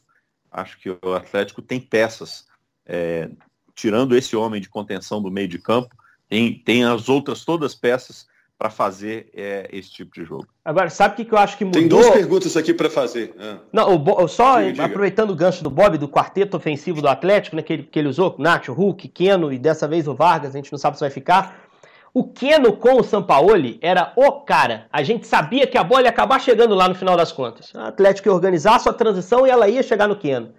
Acho 0.52 0.80
que 0.80 0.90
o 0.90 1.14
Atlético 1.14 1.62
tem 1.62 1.80
peças, 1.80 2.48
é, 2.86 3.30
tirando 3.74 4.16
esse 4.16 4.36
homem 4.36 4.62
de 4.62 4.70
contenção 4.70 5.22
do 5.22 5.32
meio 5.32 5.48
de 5.48 5.60
campo, 5.60 5.96
tem, 6.30 6.54
tem 6.54 6.84
as 6.84 7.10
outras 7.10 7.46
todas 7.46 7.76
peças 7.76 8.28
para 8.58 8.70
fazer 8.70 9.30
é, 9.34 9.68
esse 9.72 9.92
tipo 9.92 10.14
de 10.14 10.24
jogo. 10.24 10.48
Agora, 10.64 10.90
sabe 10.90 11.14
o 11.14 11.18
que, 11.18 11.26
que 11.26 11.34
eu 11.34 11.38
acho 11.38 11.58
que 11.58 11.66
mudou? 11.66 11.80
Tem 11.82 11.90
duas 11.90 12.10
perguntas 12.10 12.56
aqui 12.56 12.74
para 12.74 12.90
fazer. 12.90 13.34
Ah. 13.38 13.58
Não, 13.72 13.96
o, 13.96 14.28
só 14.28 14.62
diga, 14.62 14.86
aproveitando 14.86 15.32
o 15.32 15.36
gancho 15.36 15.64
do 15.64 15.70
Bob, 15.70 15.98
do 15.98 16.08
quarteto 16.08 16.56
ofensivo 16.56 17.02
do 17.02 17.08
Atlético, 17.10 17.56
né, 17.58 17.62
que, 17.62 17.74
ele, 17.74 17.84
que 17.84 18.00
ele 18.00 18.08
usou, 18.08 18.36
Nacho, 18.40 18.72
Hulk, 18.72 19.10
Keno 19.10 19.52
e 19.52 19.60
dessa 19.60 19.88
vez 19.88 20.08
o 20.08 20.16
Vargas, 20.16 20.56
a 20.56 20.58
gente 20.58 20.72
não 20.72 20.80
sabe 20.80 20.98
se 20.98 21.02
vai 21.02 21.10
ficar. 21.10 21.66
O 22.14 22.24
Keno 22.24 22.78
com 22.78 22.98
o 22.98 23.04
Sampaoli 23.04 23.78
era 23.82 24.14
o 24.16 24.32
cara. 24.32 24.88
A 24.92 25.04
gente 25.04 25.28
sabia 25.28 25.68
que 25.68 25.78
a 25.78 25.84
bola 25.84 26.04
ia 26.04 26.10
acabar 26.10 26.40
chegando 26.40 26.74
lá 26.74 26.88
no 26.88 26.96
final 26.96 27.18
das 27.18 27.34
contas. 27.34 27.74
O 27.74 27.80
Atlético 27.80 28.30
ia 28.30 28.34
organizar 28.34 28.76
a 28.76 28.80
sua 28.80 28.94
transição 28.94 29.46
e 29.46 29.50
ela 29.50 29.68
ia 29.68 29.84
chegar 29.84 30.08
no 30.08 30.16
Keno. 30.16 30.54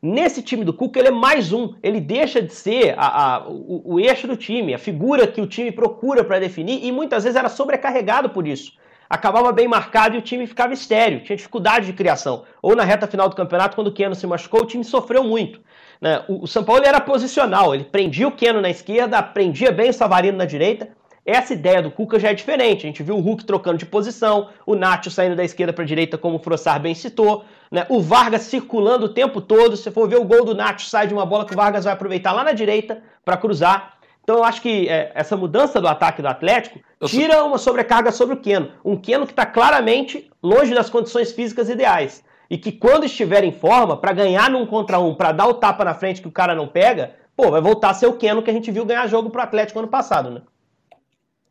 Nesse 0.00 0.42
time 0.42 0.64
do 0.64 0.72
Cuca, 0.72 0.98
ele 0.98 1.08
é 1.08 1.12
mais 1.12 1.52
um. 1.52 1.74
Ele 1.82 2.00
deixa 2.00 2.40
de 2.40 2.52
ser 2.52 2.94
a, 2.96 3.36
a, 3.36 3.48
o, 3.48 3.94
o, 3.94 4.00
eixo 4.00 4.28
do 4.28 4.36
time, 4.36 4.72
a 4.72 4.78
figura 4.78 5.26
que 5.26 5.40
o 5.40 5.46
time 5.46 5.72
procura 5.72 6.22
para 6.22 6.38
definir 6.38 6.84
e 6.84 6.92
muitas 6.92 7.24
vezes 7.24 7.36
era 7.36 7.48
sobrecarregado 7.48 8.30
por 8.30 8.46
isso. 8.46 8.72
Acabava 9.10 9.50
bem 9.52 9.66
marcado 9.66 10.14
e 10.14 10.18
o 10.18 10.22
time 10.22 10.46
ficava 10.46 10.72
estéreo, 10.72 11.22
tinha 11.22 11.36
dificuldade 11.36 11.86
de 11.86 11.94
criação. 11.94 12.44
Ou 12.62 12.76
na 12.76 12.84
reta 12.84 13.06
final 13.06 13.28
do 13.28 13.34
campeonato, 13.34 13.74
quando 13.74 13.88
o 13.88 13.92
Keno 13.92 14.14
se 14.14 14.26
machucou, 14.26 14.62
o 14.62 14.66
time 14.66 14.84
sofreu 14.84 15.24
muito. 15.24 15.60
Né? 16.00 16.22
O, 16.28 16.44
o 16.44 16.46
São 16.46 16.62
Paulo 16.62 16.84
era 16.84 17.00
posicional, 17.00 17.74
ele 17.74 17.84
prendia 17.84 18.28
o 18.28 18.32
Keno 18.32 18.60
na 18.60 18.70
esquerda, 18.70 19.22
prendia 19.22 19.72
bem 19.72 19.90
o 19.90 19.94
Savarino 19.94 20.38
na 20.38 20.44
direita 20.44 20.90
essa 21.30 21.52
ideia 21.52 21.82
do 21.82 21.90
Cuca 21.90 22.18
já 22.18 22.30
é 22.30 22.34
diferente. 22.34 22.86
A 22.86 22.88
gente 22.88 23.02
viu 23.02 23.16
o 23.16 23.20
Hulk 23.20 23.44
trocando 23.44 23.76
de 23.76 23.84
posição, 23.84 24.48
o 24.64 24.74
Nacho 24.74 25.10
saindo 25.10 25.36
da 25.36 25.44
esquerda 25.44 25.74
para 25.74 25.84
a 25.84 25.86
direita, 25.86 26.16
como 26.16 26.36
o 26.36 26.38
Frossar 26.38 26.80
bem 26.80 26.94
citou, 26.94 27.44
né? 27.70 27.84
o 27.90 28.00
Vargas 28.00 28.42
circulando 28.42 29.04
o 29.06 29.08
tempo 29.10 29.40
todo. 29.40 29.76
Se 29.76 29.90
for 29.90 30.08
ver 30.08 30.16
o 30.16 30.24
gol 30.24 30.44
do 30.44 30.54
Nacho, 30.54 30.86
sai 30.86 31.06
de 31.06 31.12
uma 31.12 31.26
bola 31.26 31.44
que 31.44 31.52
o 31.52 31.56
Vargas 31.56 31.84
vai 31.84 31.92
aproveitar 31.92 32.32
lá 32.32 32.42
na 32.42 32.52
direita 32.52 33.02
para 33.26 33.36
cruzar. 33.36 33.98
Então 34.22 34.36
eu 34.36 34.44
acho 34.44 34.62
que 34.62 34.88
é, 34.88 35.12
essa 35.14 35.36
mudança 35.36 35.80
do 35.80 35.86
ataque 35.86 36.22
do 36.22 36.28
Atlético 36.28 36.80
tira 37.04 37.44
uma 37.44 37.58
sobrecarga 37.58 38.10
sobre 38.10 38.34
o 38.34 38.40
Keno. 38.40 38.70
Um 38.82 38.96
Keno 38.96 39.26
que 39.26 39.32
está 39.32 39.44
claramente 39.44 40.30
longe 40.42 40.74
das 40.74 40.88
condições 40.88 41.30
físicas 41.32 41.68
ideais. 41.68 42.24
E 42.48 42.56
que 42.56 42.72
quando 42.72 43.04
estiver 43.04 43.44
em 43.44 43.52
forma, 43.52 43.98
para 43.98 44.12
ganhar 44.12 44.48
num 44.48 44.64
contra 44.64 44.98
um, 44.98 45.14
para 45.14 45.32
dar 45.32 45.46
o 45.46 45.54
tapa 45.54 45.84
na 45.84 45.92
frente 45.92 46.22
que 46.22 46.28
o 46.28 46.32
cara 46.32 46.54
não 46.54 46.66
pega, 46.66 47.14
pô, 47.36 47.50
vai 47.50 47.60
voltar 47.60 47.90
a 47.90 47.94
ser 47.94 48.06
o 48.06 48.14
Keno 48.14 48.42
que 48.42 48.50
a 48.50 48.54
gente 48.54 48.70
viu 48.70 48.86
ganhar 48.86 49.06
jogo 49.06 49.28
pro 49.28 49.42
Atlético 49.42 49.78
ano 49.78 49.88
passado, 49.88 50.30
né? 50.30 50.40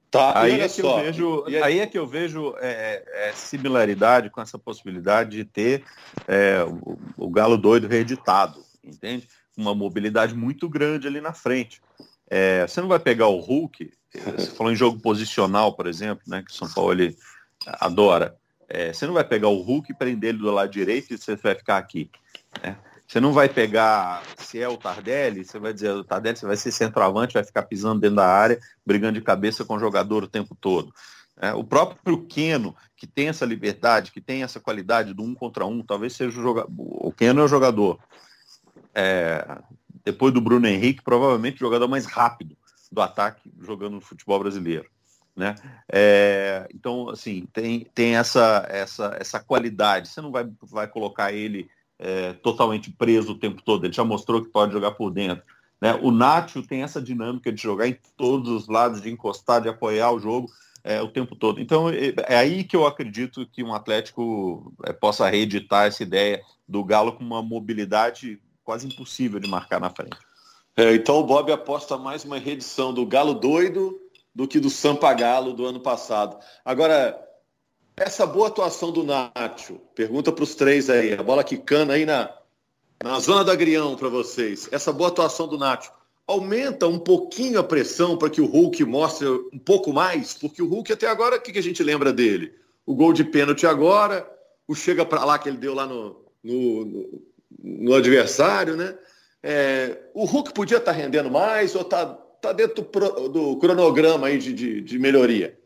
Tá, 0.09 0.39
aí, 0.41 0.61
é 0.61 0.69
que 0.69 0.81
eu 0.81 0.95
vejo, 0.97 1.43
aí... 1.45 1.63
aí 1.63 1.79
é 1.79 1.87
que 1.87 1.99
eu 1.99 2.07
vejo 2.07 2.55
é, 2.59 3.03
é, 3.13 3.31
similaridade 3.33 4.29
com 4.29 4.39
essa 4.39 4.57
possibilidade 4.57 5.31
de 5.31 5.43
ter 5.43 5.83
é, 6.25 6.63
o, 6.63 6.97
o, 7.17 7.29
Galo 7.29 7.57
doido 7.57 7.87
reeditado, 7.87 8.63
entende? 8.81 9.27
Uma 9.57 9.75
mobilidade 9.75 10.33
muito 10.33 10.69
grande 10.69 11.07
ali 11.07 11.19
na 11.19 11.33
frente. 11.33 11.81
É, 12.29 12.65
você 12.65 12.79
não 12.79 12.87
vai 12.87 12.99
pegar 12.99 13.27
o 13.27 13.39
Hulk, 13.39 13.91
você 14.13 14.51
falou 14.51 14.71
em 14.71 14.77
jogo 14.77 14.99
posicional, 15.01 15.73
por 15.73 15.87
exemplo, 15.87 16.23
né, 16.25 16.41
que 16.41 16.51
o 16.51 16.55
São 16.55 16.69
Paulo 16.69 16.93
ele 16.93 17.17
adora. 17.65 18.37
É, 18.69 18.93
você 18.93 19.05
não 19.05 19.13
vai 19.13 19.25
pegar 19.25 19.49
o 19.49 19.61
Hulk 19.61 19.91
e 19.91 19.95
prender 19.95 20.29
ele 20.29 20.39
do 20.39 20.51
lado 20.51 20.71
direito 20.71 21.13
e 21.13 21.17
você 21.17 21.35
vai 21.35 21.55
ficar 21.55 21.77
aqui. 21.77 22.09
Né? 22.63 22.77
Você 23.07 23.21
não 23.21 23.31
vai 23.31 23.47
pegar, 23.47 24.21
se 24.37 24.61
é 24.61 24.67
o 24.67 24.75
Tardelli, 24.75 25.45
você 25.45 25.57
vai 25.57 25.73
dizer, 25.73 25.91
o 25.91 26.03
Tardelli 26.03 26.37
você 26.37 26.45
vai 26.45 26.57
ser 26.57 26.71
centroavante, 26.73 27.35
vai 27.35 27.43
ficar 27.43 27.63
pisando 27.63 28.01
dentro 28.01 28.17
da 28.17 28.27
área, 28.27 28.59
brigando 28.85 29.17
de 29.17 29.23
cabeça 29.23 29.63
com 29.63 29.75
o 29.75 29.79
jogador 29.79 30.23
o 30.23 30.27
tempo 30.27 30.53
todo. 30.59 30.93
É, 31.39 31.53
o 31.53 31.63
próprio 31.63 32.25
Keno, 32.25 32.75
que 32.97 33.07
tem 33.07 33.29
essa 33.29 33.45
liberdade, 33.45 34.11
que 34.11 34.19
tem 34.19 34.43
essa 34.43 34.59
qualidade 34.59 35.13
do 35.13 35.23
um 35.23 35.33
contra 35.33 35.65
um, 35.65 35.81
talvez 35.81 36.13
seja 36.13 36.37
o 36.37 36.43
jogador. 36.43 36.73
O 36.77 37.11
Keno 37.13 37.39
é 37.39 37.43
o 37.45 37.47
jogador. 37.47 37.97
É, 38.93 39.57
depois 40.03 40.33
do 40.33 40.41
Bruno 40.41 40.67
Henrique, 40.67 41.01
provavelmente 41.01 41.55
o 41.55 41.65
jogador 41.65 41.87
mais 41.87 42.05
rápido 42.05 42.57
do 42.91 43.01
ataque 43.01 43.49
jogando 43.61 43.93
no 43.93 44.01
futebol 44.01 44.39
brasileiro. 44.39 44.89
Né? 45.33 45.55
É, 45.87 46.67
então, 46.73 47.09
assim, 47.09 47.47
tem, 47.53 47.87
tem 47.93 48.17
essa, 48.17 48.65
essa, 48.69 49.15
essa 49.17 49.39
qualidade. 49.39 50.09
Você 50.09 50.19
não 50.19 50.31
vai, 50.31 50.49
vai 50.63 50.87
colocar 50.87 51.31
ele 51.31 51.69
é, 51.99 52.33
totalmente 52.33 52.91
preso 52.91 53.31
o 53.31 53.39
tempo 53.39 53.61
todo. 53.61 53.85
Ele 53.85 53.93
já 53.93 54.03
mostrou 54.03 54.41
que 54.41 54.49
pode 54.49 54.73
jogar 54.73 54.91
por 54.91 55.11
dentro. 55.11 55.43
Né? 55.81 55.93
O 56.01 56.11
Nacho 56.11 56.61
tem 56.61 56.83
essa 56.83 57.01
dinâmica 57.01 57.51
de 57.51 57.61
jogar 57.61 57.87
em 57.87 57.97
todos 58.15 58.49
os 58.49 58.67
lados, 58.67 59.01
de 59.01 59.09
encostar, 59.09 59.61
de 59.61 59.69
apoiar 59.69 60.11
o 60.11 60.19
jogo 60.19 60.49
é, 60.83 61.01
o 61.01 61.09
tempo 61.09 61.35
todo. 61.35 61.59
Então 61.59 61.89
é, 61.89 62.13
é 62.27 62.37
aí 62.37 62.63
que 62.63 62.75
eu 62.75 62.87
acredito 62.87 63.45
que 63.45 63.63
um 63.63 63.73
Atlético 63.73 64.73
é, 64.85 64.93
possa 64.93 65.29
reeditar 65.29 65.85
essa 65.85 66.01
ideia 66.01 66.41
do 66.67 66.83
Galo 66.83 67.13
com 67.13 67.23
uma 67.23 67.41
mobilidade 67.41 68.39
quase 68.63 68.87
impossível 68.87 69.39
de 69.39 69.49
marcar 69.49 69.79
na 69.79 69.89
frente. 69.89 70.17
É, 70.75 70.93
então 70.93 71.17
o 71.17 71.23
Bob 71.23 71.51
aposta 71.51 71.97
mais 71.97 72.23
uma 72.23 72.37
reedição 72.37 72.93
do 72.93 73.05
Galo 73.05 73.33
doido 73.33 73.99
do 74.33 74.47
que 74.47 74.59
do 74.59 74.69
Sampa 74.69 75.11
Galo 75.13 75.51
do 75.51 75.65
ano 75.65 75.79
passado. 75.79 76.37
Agora, 76.63 77.19
essa 77.97 78.27
boa 78.27 78.47
atuação 78.47 78.91
do 78.91 79.03
Nacho, 79.03 79.81
pergunta 79.95 80.31
para 80.31 80.43
os 80.43 80.53
três 80.53 80.87
aí, 80.87 81.13
a 81.13 81.23
bola 81.23 81.43
quicando 81.43 81.91
aí 81.91 82.05
na, 82.05 82.31
na 83.03 83.19
zona 83.19 83.43
do 83.43 83.49
agrião 83.49 83.95
para 83.95 84.07
vocês. 84.07 84.69
Essa 84.71 84.93
boa 84.93 85.09
atuação 85.09 85.47
do 85.47 85.57
Nacho 85.57 85.91
aumenta 86.27 86.87
um 86.87 86.99
pouquinho 86.99 87.59
a 87.59 87.63
pressão 87.63 88.15
para 88.15 88.29
que 88.29 88.39
o 88.39 88.45
Hulk 88.45 88.83
mostre 88.85 89.27
um 89.27 89.57
pouco 89.57 89.91
mais? 89.91 90.35
Porque 90.35 90.61
o 90.61 90.67
Hulk 90.67 90.93
até 90.93 91.07
agora, 91.07 91.37
o 91.37 91.41
que, 91.41 91.51
que 91.51 91.57
a 91.57 91.63
gente 91.63 91.81
lembra 91.81 92.13
dele? 92.13 92.53
O 92.85 92.93
gol 92.93 93.13
de 93.13 93.23
pênalti 93.23 93.65
agora, 93.65 94.29
o 94.67 94.75
chega 94.75 95.03
para 95.03 95.25
lá 95.25 95.39
que 95.39 95.49
ele 95.49 95.57
deu 95.57 95.73
lá 95.73 95.87
no, 95.87 96.23
no, 96.43 96.85
no, 96.85 97.23
no 97.63 97.93
adversário, 97.95 98.75
né? 98.75 98.95
É, 99.41 99.97
o 100.13 100.25
Hulk 100.25 100.53
podia 100.53 100.77
estar 100.77 100.91
tá 100.91 100.97
rendendo 100.97 101.31
mais 101.31 101.73
ou 101.73 101.81
está 101.81 102.05
tá 102.05 102.53
dentro 102.53 102.83
do, 102.83 103.29
do 103.29 103.57
cronograma 103.57 104.27
aí 104.27 104.37
de, 104.37 104.53
de, 104.53 104.81
de 104.81 104.99
melhoria? 104.99 105.57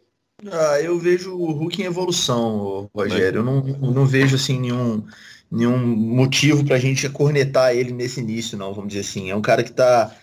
Ah, 0.50 0.82
eu 0.82 0.98
vejo 0.98 1.36
o 1.36 1.52
Hulk 1.52 1.82
em 1.82 1.86
evolução, 1.86 2.90
Rogério. 2.96 3.40
Eu 3.40 3.44
não, 3.44 3.62
não 3.62 4.06
vejo 4.06 4.36
assim 4.36 4.60
nenhum, 4.60 5.06
nenhum 5.52 5.78
motivo 5.78 6.66
para 6.66 6.78
a 6.78 6.80
gente 6.80 7.08
cornetar 7.10 7.76
ele 7.76 7.92
nesse 7.92 8.20
início, 8.20 8.58
não, 8.58 8.74
vamos 8.74 8.90
dizer 8.90 9.02
assim. 9.02 9.30
É 9.30 9.36
um 9.36 9.42
cara 9.42 9.64
que 9.64 9.70
está 9.70 10.16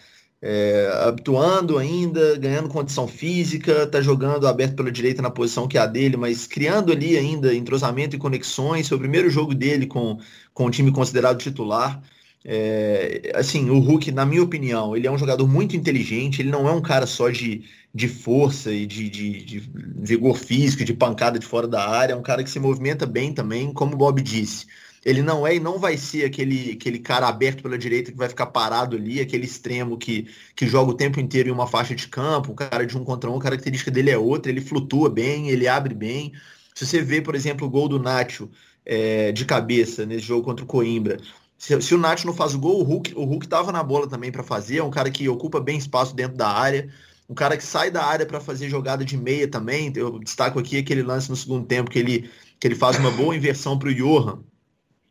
é, 0.43 0.91
habituando 1.05 1.79
ainda, 1.79 2.37
ganhando 2.37 2.69
condição 2.69 3.07
física, 3.07 3.85
está 3.85 4.01
jogando 4.01 4.47
aberto 4.47 4.77
pela 4.77 4.91
direita 4.91 5.23
na 5.23 5.31
posição 5.31 5.69
que 5.69 5.79
é 5.79 5.81
a 5.81 5.87
dele, 5.87 6.17
mas 6.17 6.47
criando 6.47 6.93
ali 6.93 7.17
ainda 7.17 7.55
entrosamento 7.55 8.17
e 8.17 8.19
conexões. 8.19 8.89
Foi 8.89 8.97
o 8.97 9.01
primeiro 9.01 9.31
jogo 9.31 9.55
dele 9.55 9.87
com, 9.87 10.19
com 10.53 10.67
o 10.67 10.71
time 10.71 10.91
considerado 10.91 11.39
titular. 11.39 12.03
É, 12.45 13.33
assim, 13.35 13.69
o 13.69 13.79
Hulk, 13.79 14.13
na 14.13 14.25
minha 14.25 14.43
opinião, 14.43 14.97
ele 14.97 15.07
é 15.07 15.11
um 15.11 15.19
jogador 15.19 15.47
muito 15.47 15.77
inteligente, 15.77 16.41
ele 16.41 16.51
não 16.51 16.69
é 16.69 16.73
um 16.73 16.81
cara 16.81 17.07
só 17.07 17.29
de, 17.29 17.65
de 17.99 18.07
força 18.07 18.71
e 18.71 18.87
de, 18.87 19.11
de, 19.11 19.45
de 19.45 19.71
vigor 19.97 20.37
físico, 20.39 20.85
de 20.85 20.95
pancada 20.95 21.37
de 21.37 21.45
fora 21.45 21.67
da 21.67 21.85
área, 21.85 22.13
é 22.13 22.17
um 22.17 22.23
cara 22.23 22.45
que 22.45 22.51
se 22.51 22.61
movimenta 22.61 23.05
bem 23.05 23.35
também, 23.35 23.73
como 23.73 23.95
o 23.95 23.97
Bob 23.97 24.23
disse. 24.23 24.67
Ele 25.05 25.21
não 25.21 25.45
é 25.45 25.57
e 25.57 25.61
não 25.61 25.81
vai 25.81 25.97
ser 25.97 26.25
aquele, 26.25 26.73
aquele 26.73 27.01
cara 27.01 27.27
aberto 27.27 27.61
pela 27.61 27.77
direita 27.77 28.13
que 28.13 28.17
vai 28.17 28.29
ficar 28.29 28.47
parado 28.47 28.97
ali, 28.97 29.21
aquele 29.21 29.47
extremo 29.47 29.99
que, 29.99 30.29
que 30.55 30.69
joga 30.69 30.93
o 30.93 30.95
tempo 30.95 31.19
inteiro 31.19 31.49
em 31.49 31.53
uma 31.53 31.67
faixa 31.67 31.93
de 31.93 32.07
campo, 32.07 32.53
o 32.53 32.55
cara 32.55 32.87
de 32.87 32.97
um 32.97 33.03
contra 33.03 33.29
um, 33.29 33.37
a 33.37 33.43
característica 33.43 33.91
dele 33.91 34.11
é 34.11 34.19
outra, 34.19 34.53
ele 34.53 34.61
flutua 34.61 35.11
bem, 35.11 35.49
ele 35.49 35.67
abre 35.67 35.93
bem. 35.93 36.33
Se 36.77 36.87
você 36.87 37.03
vê, 37.03 37.21
por 37.21 37.35
exemplo, 37.35 37.67
o 37.67 37.71
gol 37.71 37.89
do 37.89 37.99
Nacho 37.99 38.49
é, 38.87 39.33
de 39.33 39.45
cabeça 39.45 40.07
nesse 40.07 40.25
jogo 40.27 40.45
contra 40.45 40.65
o 40.65 40.69
Coimbra, 40.69 41.19
se, 41.59 41.81
se, 41.83 41.95
o 41.97 41.99
Nath 41.99 42.25
não 42.25 42.33
faz 42.33 42.55
o 42.55 42.61
gol, 42.61 42.79
o 42.81 42.85
Hulk, 42.85 43.15
o 43.17 43.25
Hulk 43.25 43.49
tava 43.49 43.73
na 43.73 43.83
bola 43.83 44.09
também 44.09 44.31
para 44.31 44.45
fazer, 44.45 44.77
é 44.77 44.85
um 44.85 44.91
cara 44.91 45.11
que 45.11 45.29
ocupa 45.29 45.59
bem 45.59 45.77
espaço 45.77 46.15
dentro 46.15 46.37
da 46.37 46.49
área. 46.49 46.89
Um 47.29 47.35
cara 47.35 47.57
que 47.57 47.65
sai 47.65 47.91
da 47.91 48.05
área 48.05 48.27
para 48.27 48.41
fazer 48.41 48.69
jogada 48.69 49.05
de 49.05 49.17
meia 49.17 49.49
também. 49.49 49.93
Eu 49.95 50.19
destaco 50.19 50.59
aqui 50.59 50.79
aquele 50.79 51.03
lance 51.03 51.29
no 51.29 51.37
segundo 51.37 51.67
tempo 51.67 51.91
que 51.91 51.99
ele, 51.99 52.31
que 52.59 52.67
ele 52.67 52.75
faz 52.75 52.99
uma 52.99 53.11
boa 53.11 53.37
inversão 53.37 53.79
para 53.79 53.89
o 53.89 53.95
Johan 53.95 54.43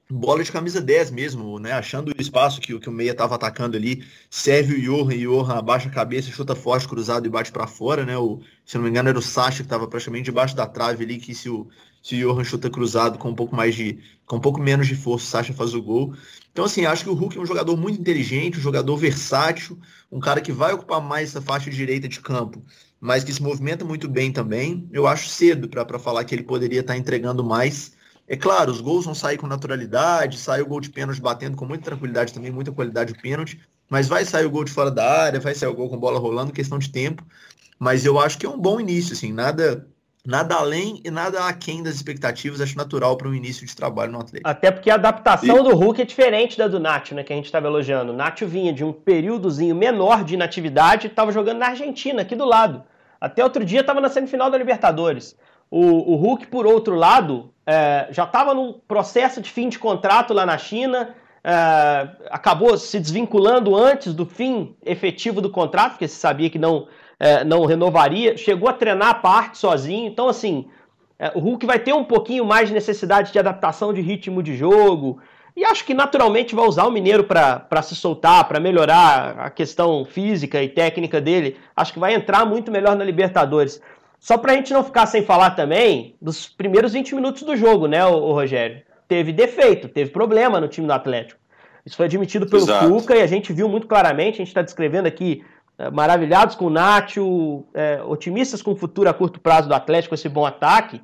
bola 0.10 0.44
de 0.44 0.52
camisa 0.52 0.80
10 0.80 1.12
mesmo, 1.12 1.60
né? 1.60 1.74
Achando 1.74 2.10
o 2.10 2.22
espaço 2.22 2.62
que, 2.62 2.78
que 2.80 2.90
o 2.90 2.92
meia 2.92 3.12
estava 3.12 3.36
atacando 3.36 3.76
ali, 3.76 4.06
serve 4.30 4.76
o 4.76 4.82
Johan, 4.82 5.14
e 5.14 5.28
o 5.28 5.44
Johan 5.44 5.58
abaixa 5.58 5.90
a 5.90 5.92
cabeça, 5.92 6.32
chuta 6.32 6.56
forte, 6.56 6.88
cruzado 6.88 7.26
e 7.26 7.30
bate 7.30 7.52
para 7.52 7.68
fora, 7.68 8.06
né? 8.06 8.18
O, 8.18 8.40
se 8.66 8.78
não 8.78 8.84
me 8.84 8.90
engano 8.90 9.10
era 9.10 9.20
o 9.20 9.22
Sacha 9.22 9.58
que 9.58 9.64
estava 9.64 9.88
praticamente 9.88 10.26
debaixo 10.26 10.56
da 10.56 10.66
trave 10.66 11.04
ali, 11.04 11.18
que 11.18 11.36
se 11.36 11.50
o, 11.50 11.68
se 12.02 12.24
o 12.24 12.34
Johan 12.34 12.44
chuta 12.44 12.70
cruzado 12.70 13.18
com 13.18 13.30
um 13.30 13.36
pouco 13.36 13.56
mais 13.56 13.76
de, 13.76 14.00
com 14.28 14.36
um 14.36 14.40
pouco 14.40 14.62
menos 14.62 14.86
de 14.86 14.96
força, 14.96 15.26
o 15.26 15.30
Sacha 15.30 15.54
faz 15.54 15.74
o 15.74 15.82
gol. 15.82 16.14
Então 16.52 16.66
assim, 16.66 16.86
acho 16.86 17.04
que 17.04 17.10
o 17.10 17.16
Hulk 17.16 17.36
é 17.36 17.42
um 17.42 17.46
jogador 17.46 17.76
muito 17.76 18.00
inteligente, 18.00 18.60
um 18.60 18.62
jogador 18.62 18.96
versátil, 18.96 19.80
um 20.12 20.20
cara 20.20 20.40
que 20.40 20.52
vai 20.52 20.74
ocupar 20.74 21.02
mais 21.02 21.30
essa 21.30 21.42
faixa 21.42 21.72
direita 21.72 22.08
de 22.08 22.20
campo, 22.20 22.64
mas 23.00 23.24
que 23.24 23.34
se 23.34 23.42
movimenta 23.42 23.84
muito 23.84 24.08
bem 24.08 24.32
também. 24.32 24.88
Eu 24.92 25.08
acho 25.08 25.30
cedo 25.30 25.68
para 25.68 25.98
falar 25.98 26.24
que 26.24 26.36
ele 26.36 26.44
poderia 26.44 26.82
estar 26.82 26.94
tá 26.94 27.00
entregando 27.00 27.44
mais 27.44 27.98
é 28.28 28.36
claro, 28.36 28.72
os 28.72 28.82
gols 28.82 29.06
vão 29.06 29.16
sair 29.16 29.38
com 29.38 29.48
naturalidade, 29.48 30.38
sai 30.38 30.62
o 30.62 30.66
gol 30.66 30.82
de 30.82 30.90
pênalti 30.90 31.22
batendo 31.22 31.56
com 31.56 31.66
muita 31.66 31.86
tranquilidade 31.86 32.34
também, 32.34 32.52
muita 32.52 32.74
qualidade 32.74 33.14
de 33.14 33.22
pênalti, 33.22 33.58
mas 33.90 34.10
vai 34.10 34.26
sair 34.26 34.46
o 34.46 34.50
gol 34.50 34.66
de 34.66 34.72
fora 34.72 34.92
da 34.92 35.10
área, 35.10 35.40
vai 35.40 35.56
sair 35.56 35.70
o 35.70 35.74
gol 35.74 35.90
com 35.90 35.98
bola 35.98 36.20
rolando, 36.20 36.52
questão 36.52 36.78
de 36.78 36.90
tempo. 36.92 37.26
Mas 37.80 38.04
eu 38.04 38.20
acho 38.20 38.38
que 38.38 38.46
é 38.46 38.50
um 38.50 38.60
bom 38.60 38.82
início, 38.82 39.14
assim, 39.14 39.32
nada 39.32 39.88
nada 40.28 40.56
além 40.56 41.00
e 41.06 41.10
nada 41.10 41.48
aquém 41.48 41.82
das 41.82 41.96
expectativas, 41.96 42.60
acho 42.60 42.78
natural 42.78 43.16
para 43.16 43.30
um 43.30 43.34
início 43.34 43.66
de 43.66 43.74
trabalho 43.74 44.12
no 44.12 44.20
Atlético. 44.20 44.50
Até 44.50 44.70
porque 44.70 44.92
a 44.92 44.96
adaptação 44.96 45.60
e... 45.60 45.64
do 45.64 45.74
Hulk 45.74 46.02
é 46.02 46.06
diferente 46.06 46.58
da 46.58 46.68
do 46.68 46.82
Nacho, 46.82 47.16
né, 47.16 47.24
que 47.24 47.32
a 47.32 47.36
gente 47.36 47.46
estava 47.46 47.68
elogiando. 47.68 48.12
O 48.12 48.16
Nacho 48.16 48.46
vinha 48.46 48.74
de 48.74 48.84
um 48.84 48.92
períodozinho 48.92 49.74
menor 49.74 50.26
de 50.26 50.34
inatividade, 50.34 51.08
estava 51.08 51.32
jogando 51.32 51.60
na 51.60 51.68
Argentina, 51.68 52.24
aqui 52.24 52.36
do 52.36 52.44
lado. 52.44 52.84
Até 53.22 53.42
outro 53.42 53.64
dia 53.64 53.80
estava 53.80 54.02
na 54.02 54.10
semifinal 54.10 54.52
da 54.52 54.58
Libertadores. 54.58 55.34
O, 55.72 56.14
o 56.14 56.16
Hulk, 56.18 56.48
por 56.48 56.68
outro 56.68 56.96
lado, 56.96 57.54
é, 57.66 58.10
já 58.12 58.26
estava 58.26 58.54
num 58.54 58.74
processo 58.86 59.42
de 59.42 59.50
fim 59.50 59.70
de 59.70 59.80
contrato 59.80 60.34
lá 60.34 60.46
na 60.46 60.58
China, 60.58 61.16
é, 61.42 62.10
acabou 62.30 62.78
se 62.78 63.00
desvinculando 63.00 63.74
antes 63.74 64.14
do 64.14 64.26
fim 64.26 64.76
efetivo 64.86 65.40
do 65.40 65.50
contrato, 65.50 65.92
porque 65.92 66.08
se 66.08 66.18
sabia 66.18 66.50
que 66.50 66.60
não, 66.60 66.88
é, 67.20 67.44
não 67.44 67.66
renovaria, 67.66 68.38
chegou 68.38 68.70
a 68.70 68.74
treinar 68.74 69.10
a 69.10 69.16
parte 69.16 69.58
sozinho. 69.58 70.08
Então, 70.08 70.28
assim, 70.28 70.68
é, 71.20 71.32
o 71.36 71.40
Hulk 71.40 71.66
vai 71.66 71.80
ter 71.80 71.94
um 71.94 72.04
pouquinho 72.04 72.46
mais 72.46 72.68
de 72.68 72.74
necessidade 72.74 73.32
de 73.32 73.40
adaptação 73.40 73.94
de 73.94 74.02
ritmo 74.02 74.44
de 74.44 74.56
jogo. 74.56 75.20
E 75.56 75.66
acho 75.66 75.84
que 75.86 75.94
naturalmente 75.96 76.54
vai 76.54 76.68
usar 76.68 76.86
o 76.86 76.92
Mineiro 76.92 77.24
para 77.24 77.82
se 77.82 77.96
soltar, 77.96 78.48
para 78.48 78.60
melhorar 78.60 79.40
a 79.40 79.50
questão 79.50 80.06
física 80.06 80.62
e 80.62 80.70
técnica 80.70 81.20
dele. 81.20 81.58
Acho 81.76 81.94
que 81.94 82.00
vai 82.00 82.14
entrar 82.14 82.46
muito 82.46 82.72
melhor 82.72 82.96
na 82.96 83.04
Libertadores. 83.04 83.82
Só 84.20 84.38
para 84.38 84.52
a 84.52 84.56
gente 84.56 84.72
não 84.72 84.84
ficar 84.84 85.08
sem 85.08 85.24
falar 85.24 85.52
também 85.52 86.16
dos 86.22 86.48
primeiros 86.48 86.94
20 86.94 87.16
minutos 87.16 87.42
do 87.42 87.56
jogo, 87.56 87.88
né, 87.88 88.06
o, 88.06 88.34
Rogério? 88.34 88.82
Teve 89.08 89.32
defeito, 89.32 89.88
teve 89.88 90.12
problema 90.12 90.60
no 90.60 90.68
time 90.68 90.86
do 90.86 90.94
Atlético. 90.94 91.40
Isso 91.86 91.96
foi 91.96 92.06
admitido 92.06 92.46
pelo 92.46 92.64
Exato. 92.64 92.90
Cuca 92.90 93.16
e 93.16 93.22
a 93.22 93.28
gente 93.28 93.54
viu 93.54 93.70
muito 93.70 93.88
claramente, 93.88 94.36
a 94.36 94.38
gente 94.38 94.50
está 94.50 94.62
descrevendo 94.62 95.08
aqui, 95.08 95.44
maravilhados 95.92 96.56
com 96.56 96.66
o 96.66 96.70
Nacho, 96.70 97.64
é, 97.74 98.02
otimistas 98.04 98.62
com 98.62 98.72
o 98.72 98.76
futuro 98.76 99.10
a 99.10 99.14
curto 99.14 99.40
prazo 99.40 99.68
do 99.68 99.76
Atlético, 99.76 100.16
esse 100.16 100.28
bom 100.28 100.46
ataque, 100.46 101.02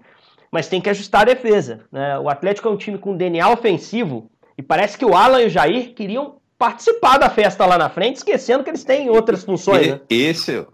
mas 0.51 0.67
tem 0.67 0.81
que 0.81 0.89
ajustar 0.89 1.21
a 1.21 1.25
defesa. 1.25 1.85
Né? 1.91 2.17
O 2.17 2.29
Atlético 2.29 2.67
é 2.67 2.71
um 2.71 2.77
time 2.77 2.97
com 2.97 3.15
DNA 3.15 3.47
ofensivo 3.49 4.31
e 4.57 4.63
parece 4.63 4.97
que 4.97 5.05
o 5.05 5.15
Alan 5.15 5.41
e 5.41 5.45
o 5.47 5.49
Jair 5.49 5.93
queriam 5.93 6.41
participar 6.57 7.17
da 7.17 7.29
festa 7.29 7.65
lá 7.65 7.77
na 7.77 7.89
frente, 7.89 8.17
esquecendo 8.17 8.63
que 8.63 8.69
eles 8.69 8.83
têm 8.83 9.09
outras 9.09 9.43
funções. 9.43 9.87
Né? 9.87 10.01
Esse, 10.09 10.65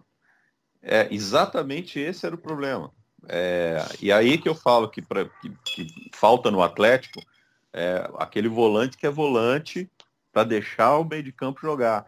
é, 0.81 1.07
exatamente 1.11 1.99
esse 1.99 2.25
era 2.25 2.35
o 2.35 2.37
problema. 2.37 2.91
É, 3.27 3.83
e 4.01 4.11
aí 4.11 4.37
que 4.37 4.47
eu 4.47 4.55
falo 4.55 4.89
que, 4.89 5.01
pra, 5.01 5.25
que, 5.25 5.51
que 5.65 5.87
falta 6.13 6.49
no 6.49 6.61
Atlético 6.61 7.21
é, 7.73 8.09
aquele 8.17 8.47
volante 8.47 8.97
que 8.97 9.05
é 9.05 9.09
volante 9.09 9.89
para 10.31 10.43
deixar 10.43 10.97
o 10.97 11.03
meio 11.03 11.23
de 11.23 11.31
campo 11.31 11.59
jogar, 11.61 12.05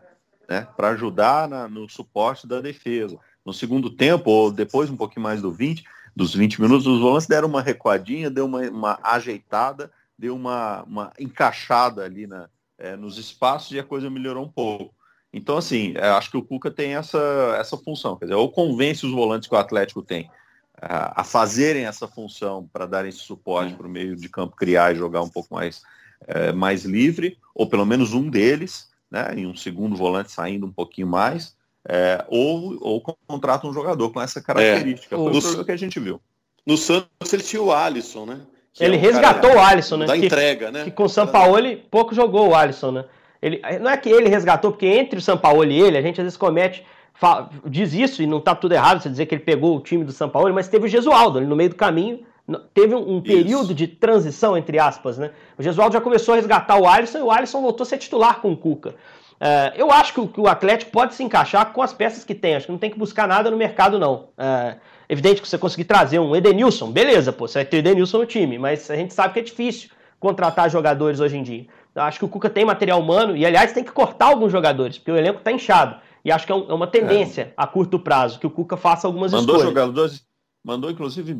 né? 0.52 0.68
para 0.76 0.90
ajudar 0.90 1.48
na, 1.48 1.70
no 1.70 1.88
suporte 1.88 2.46
da 2.46 2.60
defesa. 2.60 3.18
No 3.46 3.54
segundo 3.54 3.90
tempo, 3.90 4.30
ou 4.30 4.52
depois 4.52 4.90
um 4.90 4.98
pouquinho 4.98 5.24
mais 5.24 5.42
do 5.42 5.50
20, 5.50 5.86
dos 6.14 6.36
20 6.36 6.62
minutos, 6.62 6.86
os 6.86 7.00
volantes 7.00 7.26
deram 7.26 7.48
uma 7.48 7.62
recuadinha, 7.62 8.30
deu 8.30 8.46
uma, 8.46 8.60
uma 8.70 9.00
ajeitada, 9.02 9.90
deu 10.20 10.36
uma, 10.36 10.84
uma 10.84 11.14
encaixada 11.18 12.04
ali 12.04 12.28
na, 12.28 12.50
é, 12.78 12.98
nos 12.98 13.18
espaços 13.18 13.72
e 13.72 13.80
a 13.80 13.84
coisa 13.84 14.10
melhorou 14.10 14.44
um 14.44 14.52
pouco. 14.52 14.94
Então, 15.32 15.56
assim, 15.56 15.94
é, 15.96 16.10
acho 16.10 16.30
que 16.30 16.36
o 16.36 16.44
Cuca 16.44 16.70
tem 16.70 16.96
essa, 16.96 17.56
essa 17.58 17.78
função, 17.78 18.18
quer 18.18 18.26
dizer, 18.26 18.36
ou 18.36 18.52
convence 18.52 19.06
os 19.06 19.14
volantes 19.14 19.48
que 19.48 19.56
o 19.56 19.58
Atlético 19.58 20.02
tem 20.02 20.30
a, 20.76 21.24
fazerem 21.24 21.86
essa 21.86 22.10
função 22.10 22.70
para 22.74 22.86
darem 22.86 23.08
esse 23.08 23.20
suporte 23.20 23.74
para 23.74 23.88
o 23.88 23.90
meio 23.90 24.18
de 24.18 24.28
campo 24.28 24.58
criar 24.58 24.92
e 24.92 24.98
jogar 24.98 25.22
um 25.22 25.30
pouco 25.30 25.56
mais, 25.56 25.82
é, 26.28 26.52
mais 26.52 26.84
livre, 26.84 27.38
ou 27.56 27.70
pelo 27.70 27.86
menos 27.86 28.14
um 28.14 28.30
deles, 28.30 28.90
né, 29.12 29.34
e 29.36 29.45
um 29.45 29.56
segundo 29.56 29.95
volante 29.95 30.32
saindo 30.32 30.65
um 30.65 30.71
pouquinho 30.71 31.08
mais, 31.08 31.56
é, 31.88 32.24
ou, 32.30 32.78
ou 32.80 33.02
contrata 33.28 33.67
um 33.67 33.74
jogador 33.74 34.10
com 34.12 34.21
essa 34.21 34.41
característica. 34.41 35.15
É, 35.15 35.17
Foi 35.17 35.62
o 35.62 35.65
que 35.65 35.71
a 35.71 35.78
gente 35.78 36.00
viu. 36.00 36.21
No 36.65 36.78
Santos 36.78 37.34
ele 37.34 37.43
tinha 37.43 37.62
o 37.62 37.71
Alisson, 37.71 38.26
né? 38.26 38.41
Que 38.74 38.84
ele 38.84 38.95
é 38.95 39.00
um 39.00 39.02
resgatou 39.02 39.54
o 39.54 39.60
Alisson, 39.60 39.97
né? 39.97 40.06
Da 40.06 40.17
que, 40.17 40.26
entrega, 40.26 40.71
né? 40.71 40.84
Que 40.86 40.91
com 40.91 41.04
o 41.04 41.10
São 41.10 41.28
Paulo 41.28 41.58
ele 41.58 41.76
pouco 41.76 42.15
jogou 42.15 42.50
o 42.50 42.56
Alisson, 42.56 42.91
né? 42.91 43.06
Ele, 43.41 43.60
não 43.80 43.89
é 43.89 43.97
que 43.97 44.08
ele 44.08 44.30
resgatou, 44.30 44.71
porque 44.71 44.86
entre 44.86 45.17
o 45.17 45.21
São 45.21 45.38
Paulo 45.38 45.65
e 45.65 45.82
ele, 45.82 45.97
a 45.97 46.02
gente 46.02 46.21
às 46.21 46.26
vezes 46.26 46.38
comete, 46.38 46.86
fala, 47.15 47.50
diz 47.65 47.91
isso 47.93 48.21
e 48.21 48.28
não 48.28 48.38
está 48.38 48.54
tudo 48.54 48.74
errado 48.74 49.02
você 49.02 49.10
dizer 49.10 49.26
que 49.26 49.34
ele 49.34 49.43
pegou 49.43 49.76
o 49.76 49.82
time 49.82 50.06
do 50.06 50.12
São 50.12 50.30
Paulo, 50.30 50.54
mas 50.54 50.69
teve 50.69 50.86
o 50.86 50.88
Gesualdo 50.88 51.39
ali 51.39 51.47
no 51.47 51.56
meio 51.56 51.71
do 51.71 51.76
caminho, 51.76 52.24
teve 52.60 52.96
um, 52.96 53.18
um 53.18 53.22
período 53.22 53.74
de 53.74 53.88
transição, 53.88 54.58
entre 54.58 54.80
aspas, 54.80 55.18
né? 55.18 55.32
O 55.58 55.64
Gesualdo 55.64 55.94
já 55.94 56.02
começou 56.02 56.34
a 56.34 56.38
resgatar 56.38 56.78
o 56.80 56.88
Alisson 56.88 57.20
e 57.20 57.22
o 57.22 57.32
Alisson 57.32 57.62
voltou 57.62 57.84
a 57.84 57.88
ser 57.88 57.98
titular 57.98 58.40
com 58.42 58.52
o 58.52 58.58
Cuca. 58.58 58.96
Uh, 59.42 59.74
eu 59.76 59.92
acho 59.92 60.14
que 60.14 60.20
o, 60.20 60.28
que 60.28 60.40
o, 60.40 60.48
Atlético 60.48 60.92
pode 60.92 61.16
se 61.16 61.24
encaixar 61.24 61.74
com 61.74 61.82
as 61.82 61.92
peças 61.92 62.24
que 62.24 62.36
tem, 62.36 62.56
acho 62.56 62.68
que 62.68 62.72
não 62.72 62.78
tem 62.78 62.92
que 62.92 63.00
buscar 63.00 63.28
nada 63.28 63.50
no 63.50 63.58
mercado, 63.58 63.98
não. 63.98 64.30
Uh, 64.38 64.80
evidente 65.10 65.42
que 65.42 65.48
você 65.48 65.58
conseguir 65.58 65.86
trazer 65.86 66.20
um 66.20 66.36
Edenilson, 66.36 66.92
beleza, 66.92 67.34
pô, 67.34 67.48
você 67.48 67.60
vai 67.60 67.66
ter 67.66 67.78
Edenilson 67.78 68.20
no 68.20 68.26
time, 68.28 68.60
mas 68.60 68.90
a 68.92 68.96
gente 68.96 69.16
sabe 69.16 69.34
que 69.34 69.40
é 69.40 69.44
difícil 69.44 69.90
contratar 70.20 70.70
jogadores 70.70 71.20
hoje 71.20 71.38
em 71.38 71.44
dia. 71.44 71.66
Eu 71.96 72.04
acho 72.04 72.20
que 72.20 72.26
o 72.26 72.28
Cuca 72.28 72.50
tem 72.50 72.64
material 72.64 73.00
humano 73.00 73.36
e, 73.36 73.44
aliás, 73.44 73.74
tem 73.74 73.84
que 73.84 73.92
cortar 73.92 74.28
alguns 74.28 74.52
jogadores, 74.52 75.00
porque 75.00 75.12
o 75.12 75.18
elenco 75.18 75.40
está 75.40 75.52
inchado. 75.52 75.96
E 76.24 76.32
acho 76.32 76.46
que 76.46 76.52
é, 76.52 76.56
um, 76.56 76.70
é 76.70 76.74
uma 76.74 76.88
tendência 76.88 77.42
é. 77.42 77.54
a 77.58 77.66
curto 77.66 77.98
prazo 77.98 78.40
que 78.40 78.46
o 78.46 78.50
Cuca 78.50 78.78
faça 78.78 79.08
algumas 79.08 79.32
mandou 79.32 79.56
escolhas. 79.56 79.74
Jogadores, 79.74 80.24
mandou, 80.63 80.91
inclusive, 80.91 81.38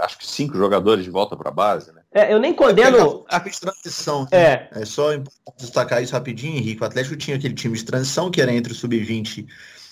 acho 0.00 0.18
que 0.18 0.26
cinco 0.26 0.56
jogadores 0.56 1.04
de 1.04 1.10
volta 1.10 1.36
para 1.36 1.50
a 1.50 1.52
base, 1.52 1.92
né? 1.92 2.02
É, 2.12 2.32
eu 2.32 2.38
nem 2.38 2.54
condeno. 2.54 3.24
É 3.30 3.34
a, 3.34 3.36
a 3.36 3.40
transição. 3.40 4.22
Né? 4.22 4.28
É. 4.32 4.68
é 4.72 4.84
só 4.84 5.10
destacar 5.58 6.02
isso 6.02 6.12
rapidinho, 6.12 6.56
Henrique. 6.56 6.82
O 6.82 6.86
Atlético 6.86 7.16
tinha 7.16 7.36
aquele 7.36 7.54
time 7.54 7.76
de 7.76 7.84
transição 7.84 8.30
que 8.30 8.40
era 8.40 8.52
entre 8.52 8.72
o 8.72 8.76
sub-20 8.76 9.46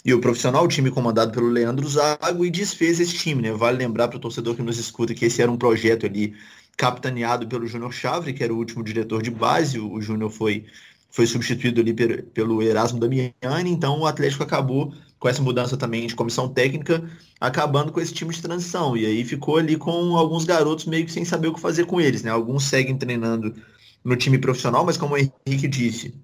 e 0.05 0.15
o 0.15 0.21
profissional, 0.21 0.65
o 0.65 0.69
time 0.69 0.91
comandado 0.91 1.31
pelo 1.31 1.49
Leandro 1.49 1.87
Zago, 1.87 2.45
e 2.45 2.51
desfez 2.51 3.01
esse 3.01 3.15
time, 3.19 3.43
né? 3.43 3.53
Vale 3.53 3.77
lembrar 3.77 4.09
para 4.09 4.17
o 4.17 4.21
torcedor 4.21 4.55
que 4.55 4.63
nos 4.63 4.79
escuta 4.79 5.15
que 5.15 5.27
esse 5.27 5.43
era 5.43 5.51
um 5.51 5.59
projeto 5.59 6.07
ali 6.07 6.35
capitaneado 6.77 7.47
pelo 7.47 7.67
Júnior 7.67 7.93
Chavre, 7.93 8.33
que 8.33 8.43
era 8.43 8.53
o 8.53 8.57
último 8.57 8.83
diretor 8.83 9.23
de 9.23 9.31
base. 9.31 9.79
O 9.79 10.01
Júnior 10.01 10.31
foi, 10.31 10.65
foi 11.11 11.27
substituído 11.27 11.83
ali 11.83 11.93
pelo 11.93 12.63
Erasmo 12.63 12.99
Damiani, 12.99 13.35
então 13.71 14.01
o 14.01 14.07
Atlético 14.07 14.43
acabou 14.43 14.95
com 15.21 15.29
essa 15.29 15.43
mudança 15.43 15.77
também 15.77 16.07
de 16.07 16.17
comissão 16.17 16.49
técnica, 16.49 17.09
acabando 17.39 17.93
com 17.93 18.01
esse 18.01 18.13
time 18.13 18.35
de 18.35 18.41
transição. 18.41 18.97
E 18.97 19.05
aí 19.05 19.25
ficou 19.25 19.59
ali 19.59 19.77
com 19.77 20.17
alguns 20.17 20.45
garotos 20.45 20.87
meio 20.87 21.05
que 21.05 21.13
sem 21.13 21.25
saber 21.25 21.49
o 21.49 21.55
que 21.55 21.61
fazer 21.61 21.85
com 21.85 22.01
eles, 22.01 22.23
né? 22.23 22.31
Alguns 22.31 22.65
seguem 22.65 22.97
treinando 22.97 23.55
no 24.03 24.17
time 24.17 24.39
profissional, 24.39 24.85
mas 24.85 24.97
como 24.97 25.15
o 25.15 25.19
Henrique 25.19 25.69
disse, 25.69 26.15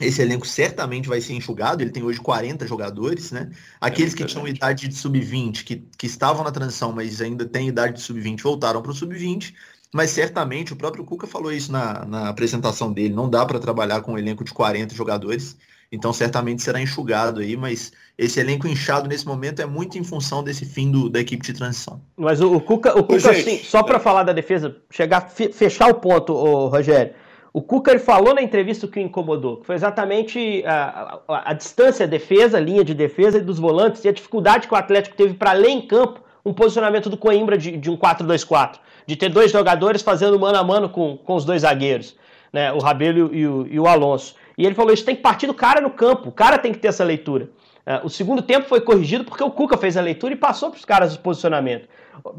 esse 0.00 0.20
elenco 0.20 0.46
certamente 0.46 1.08
vai 1.08 1.20
ser 1.20 1.34
enxugado, 1.34 1.80
ele 1.80 1.92
tem 1.92 2.02
hoje 2.02 2.20
40 2.20 2.66
jogadores, 2.66 3.30
né? 3.30 3.50
Aqueles 3.80 4.14
que 4.14 4.24
tinham 4.24 4.48
idade 4.48 4.88
de 4.88 4.96
sub-20, 4.96 5.62
que, 5.62 5.76
que 5.96 6.06
estavam 6.06 6.42
na 6.42 6.50
transição, 6.50 6.92
mas 6.92 7.20
ainda 7.20 7.46
têm 7.46 7.68
idade 7.68 7.94
de 7.98 8.02
sub-20, 8.02 8.42
voltaram 8.42 8.82
para 8.82 8.90
o 8.90 8.94
sub-20 8.94 9.54
mas 9.92 10.10
certamente 10.10 10.72
o 10.72 10.76
próprio 10.76 11.04
Cuca 11.04 11.26
falou 11.26 11.52
isso 11.52 11.72
na, 11.72 12.04
na 12.04 12.28
apresentação 12.28 12.92
dele, 12.92 13.12
não 13.12 13.28
dá 13.28 13.44
para 13.44 13.58
trabalhar 13.58 14.00
com 14.02 14.12
um 14.12 14.18
elenco 14.18 14.44
de 14.44 14.52
40 14.54 14.94
jogadores, 14.94 15.56
então 15.92 16.12
certamente 16.12 16.62
será 16.62 16.80
enxugado 16.80 17.40
aí, 17.40 17.56
mas 17.56 17.92
esse 18.16 18.38
elenco 18.38 18.68
inchado 18.68 19.08
nesse 19.08 19.26
momento 19.26 19.60
é 19.60 19.66
muito 19.66 19.98
em 19.98 20.04
função 20.04 20.42
desse 20.42 20.64
fim 20.64 20.90
do, 20.90 21.08
da 21.08 21.20
equipe 21.20 21.44
de 21.44 21.52
transição. 21.52 22.00
Mas 22.16 22.40
o, 22.40 22.54
o 22.54 22.60
Cuca, 22.60 22.98
o 22.98 23.04
Cuca 23.04 23.34
sim, 23.34 23.58
só 23.58 23.82
para 23.82 23.98
falar 23.98 24.22
da 24.22 24.32
defesa, 24.32 24.76
chegar 24.90 25.28
fechar 25.30 25.90
o 25.90 25.94
ponto, 25.94 26.32
o 26.32 26.68
Rogério. 26.68 27.14
O 27.52 27.60
Cuca 27.60 27.90
ele 27.90 27.98
falou 27.98 28.32
na 28.32 28.42
entrevista 28.42 28.86
o 28.86 28.88
que 28.88 29.00
o 29.00 29.02
incomodou, 29.02 29.56
que 29.56 29.66
foi 29.66 29.74
exatamente 29.74 30.62
a, 30.64 31.20
a, 31.26 31.50
a 31.50 31.52
distância 31.52 32.06
defesa, 32.06 32.60
linha 32.60 32.84
de 32.84 32.94
defesa 32.94 33.38
e 33.38 33.40
dos 33.40 33.58
volantes 33.58 34.04
e 34.04 34.08
a 34.08 34.12
dificuldade 34.12 34.68
que 34.68 34.74
o 34.74 34.76
Atlético 34.76 35.16
teve 35.16 35.34
para 35.34 35.52
ler 35.52 35.70
em 35.70 35.82
campo 35.82 36.20
um 36.44 36.52
posicionamento 36.52 37.10
do 37.10 37.16
Coimbra 37.16 37.58
de, 37.58 37.76
de 37.76 37.90
um 37.90 37.96
4-2-4 37.96 38.78
de 39.10 39.16
ter 39.16 39.28
dois 39.28 39.50
jogadores 39.50 40.02
fazendo 40.02 40.38
mano 40.38 40.56
a 40.56 40.62
mano 40.62 40.88
com, 40.88 41.16
com 41.16 41.34
os 41.34 41.44
dois 41.44 41.62
zagueiros, 41.62 42.16
né, 42.52 42.72
o 42.72 42.78
Rabelo 42.78 43.34
e 43.34 43.46
o, 43.46 43.66
e 43.68 43.80
o 43.80 43.88
Alonso. 43.88 44.36
E 44.60 44.66
ele 44.66 44.74
falou: 44.74 44.92
isso 44.92 45.06
tem 45.06 45.16
que 45.16 45.22
partir 45.22 45.46
do 45.46 45.54
cara 45.54 45.80
no 45.80 45.88
campo, 45.88 46.28
o 46.28 46.32
cara 46.32 46.58
tem 46.58 46.70
que 46.70 46.78
ter 46.78 46.88
essa 46.88 47.02
leitura. 47.02 47.48
Uh, 47.86 48.04
o 48.04 48.10
segundo 48.10 48.42
tempo 48.42 48.68
foi 48.68 48.82
corrigido 48.82 49.24
porque 49.24 49.42
o 49.42 49.50
Cuca 49.50 49.78
fez 49.78 49.96
a 49.96 50.02
leitura 50.02 50.34
e 50.34 50.36
passou 50.36 50.68
para 50.68 50.76
os 50.76 50.84
caras 50.84 51.14
o 51.14 51.20
posicionamento. 51.20 51.88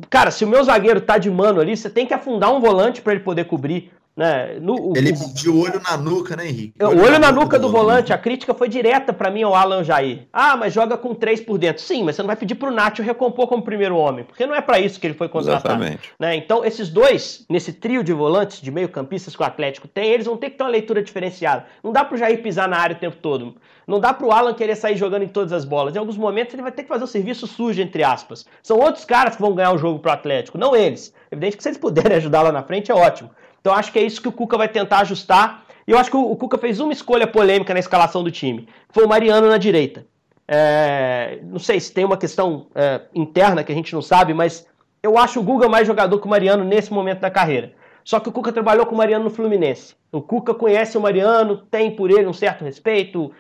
Cara, 0.07 0.29
se 0.29 0.45
o 0.45 0.47
meu 0.47 0.63
zagueiro 0.63 1.01
tá 1.01 1.17
de 1.17 1.31
mano 1.31 1.59
ali, 1.59 1.75
você 1.75 1.89
tem 1.89 2.05
que 2.05 2.13
afundar 2.13 2.53
um 2.53 2.59
volante 2.59 3.01
para 3.01 3.13
ele 3.13 3.23
poder 3.23 3.45
cobrir. 3.45 3.91
Né? 4.21 4.59
No, 4.61 4.93
ele 4.95 5.13
o 5.47 5.59
olho 5.59 5.81
na 5.81 5.97
nuca, 5.97 6.35
né, 6.35 6.47
Henrique? 6.47 6.75
O 6.79 6.89
olho, 6.89 7.01
olho 7.01 7.11
na, 7.13 7.19
na, 7.19 7.31
nuca 7.31 7.57
do, 7.57 7.65
do 7.65 7.71
volante. 7.71 8.13
A 8.13 8.19
crítica 8.19 8.53
foi 8.53 8.69
direta 8.69 9.11
para 9.11 9.31
mim 9.31 9.41
ao 9.41 9.55
Alan 9.55 9.83
Jair. 9.83 10.27
Ah, 10.31 10.55
mas 10.55 10.71
joga 10.71 10.95
com 10.95 11.15
três 11.15 11.41
por 11.41 11.57
dentro. 11.57 11.81
Sim, 11.81 12.03
mas 12.03 12.15
você 12.15 12.21
não 12.21 12.27
vai 12.27 12.35
pedir 12.35 12.53
pro 12.53 12.69
Nacho 12.69 13.01
recompor 13.01 13.47
como 13.47 13.63
primeiro 13.63 13.95
homem, 13.95 14.23
porque 14.23 14.45
não 14.45 14.53
é 14.53 14.61
para 14.61 14.79
isso 14.79 14.99
que 14.99 15.07
ele 15.07 15.15
foi 15.15 15.27
contratado. 15.27 15.73
Exatamente. 15.73 16.11
Né? 16.19 16.35
Então, 16.35 16.63
esses 16.63 16.87
dois, 16.87 17.43
nesse 17.49 17.73
trio 17.73 18.03
de 18.03 18.13
volantes, 18.13 18.61
de 18.61 18.69
meio 18.69 18.89
campistas 18.89 19.35
que 19.35 19.41
o 19.41 19.45
Atlético 19.45 19.87
tem, 19.87 20.11
eles 20.11 20.27
vão 20.27 20.37
ter 20.37 20.51
que 20.51 20.57
ter 20.57 20.63
uma 20.63 20.69
leitura 20.69 21.01
diferenciada. 21.01 21.65
Não 21.83 21.91
dá 21.91 22.05
pro 22.05 22.15
Jair 22.15 22.43
pisar 22.43 22.69
na 22.69 22.77
área 22.77 22.95
o 22.95 22.99
tempo 22.99 23.15
todo. 23.15 23.55
Não 23.87 23.99
dá 23.99 24.13
pro 24.13 24.31
Alan 24.31 24.53
querer 24.53 24.75
sair 24.75 24.97
jogando 24.97 25.23
em 25.23 25.27
todas 25.27 25.51
as 25.51 25.65
bolas. 25.65 25.95
Em 25.95 25.99
alguns 25.99 26.15
momentos 26.15 26.53
ele 26.53 26.61
vai 26.61 26.71
ter 26.71 26.83
que 26.83 26.89
fazer 26.89 27.03
o 27.03 27.07
serviço 27.07 27.47
sujo, 27.47 27.81
entre 27.81 28.03
aspas. 28.03 28.45
São 28.61 28.77
outros 28.77 29.03
caras 29.03 29.35
que 29.35 29.41
vão 29.41 29.55
ganhar 29.55 29.73
o 29.73 29.79
jogo 29.79 29.97
pro 29.97 30.11
Atlético, 30.11 30.59
não 30.59 30.75
eles. 30.75 31.11
Evidente 31.31 31.57
que 31.57 31.63
se 31.63 31.69
eles 31.69 31.79
puderem 31.79 32.17
ajudar 32.17 32.43
lá 32.43 32.51
na 32.51 32.61
frente 32.61 32.91
é 32.91 32.95
ótimo. 32.95 33.31
Então 33.61 33.73
acho 33.73 33.91
que 33.91 33.99
é 33.99 34.03
isso 34.03 34.21
que 34.21 34.27
o 34.27 34.31
Cuca 34.31 34.57
vai 34.57 34.67
tentar 34.67 34.99
ajustar. 34.99 35.63
E 35.87 35.91
eu 35.91 35.97
acho 35.97 36.09
que 36.09 36.17
o 36.17 36.35
Cuca 36.35 36.57
fez 36.57 36.79
uma 36.79 36.91
escolha 36.91 37.25
polêmica 37.25 37.73
na 37.73 37.79
escalação 37.79 38.23
do 38.23 38.31
time. 38.31 38.67
Foi 38.89 39.05
o 39.05 39.07
Mariano 39.07 39.47
na 39.47 39.57
direita. 39.57 40.05
É, 40.47 41.39
não 41.43 41.59
sei 41.59 41.79
se 41.79 41.93
tem 41.93 42.03
uma 42.03 42.17
questão 42.17 42.67
é, 42.75 43.01
interna 43.15 43.63
que 43.63 43.71
a 43.71 43.75
gente 43.75 43.93
não 43.93 44.01
sabe, 44.01 44.33
mas 44.33 44.67
eu 45.01 45.17
acho 45.17 45.39
o 45.39 45.43
Guga 45.43 45.69
mais 45.69 45.87
jogador 45.87 46.19
que 46.19 46.27
o 46.27 46.29
Mariano 46.29 46.63
nesse 46.63 46.91
momento 46.91 47.19
da 47.19 47.31
carreira. 47.31 47.73
Só 48.03 48.19
que 48.19 48.29
o 48.29 48.31
Cuca 48.31 48.51
trabalhou 48.51 48.85
com 48.85 48.95
o 48.95 48.97
Mariano 48.97 49.23
no 49.23 49.29
Fluminense. 49.29 49.95
O 50.11 50.21
Cuca 50.21 50.53
conhece 50.53 50.97
o 50.97 51.01
Mariano, 51.01 51.57
tem 51.57 51.91
por 51.95 52.11
ele 52.11 52.27
um 52.27 52.33
certo 52.33 52.63
respeito, 52.63 53.31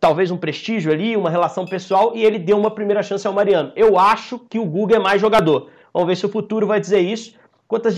talvez 0.00 0.30
um 0.30 0.36
prestígio 0.36 0.92
ali, 0.92 1.16
uma 1.16 1.28
relação 1.28 1.66
pessoal, 1.66 2.12
e 2.14 2.24
ele 2.24 2.38
deu 2.38 2.58
uma 2.58 2.70
primeira 2.70 3.02
chance 3.02 3.26
ao 3.26 3.32
Mariano. 3.32 3.72
Eu 3.76 3.98
acho 3.98 4.38
que 4.38 4.58
o 4.58 4.64
Guga 4.64 4.96
é 4.96 4.98
mais 4.98 5.20
jogador. 5.20 5.68
Vamos 5.92 6.08
ver 6.08 6.16
se 6.16 6.26
o 6.26 6.30
futuro 6.30 6.66
vai 6.66 6.80
dizer 6.80 7.00
isso. 7.00 7.34
Quanto 7.68 7.88
às 7.88 7.96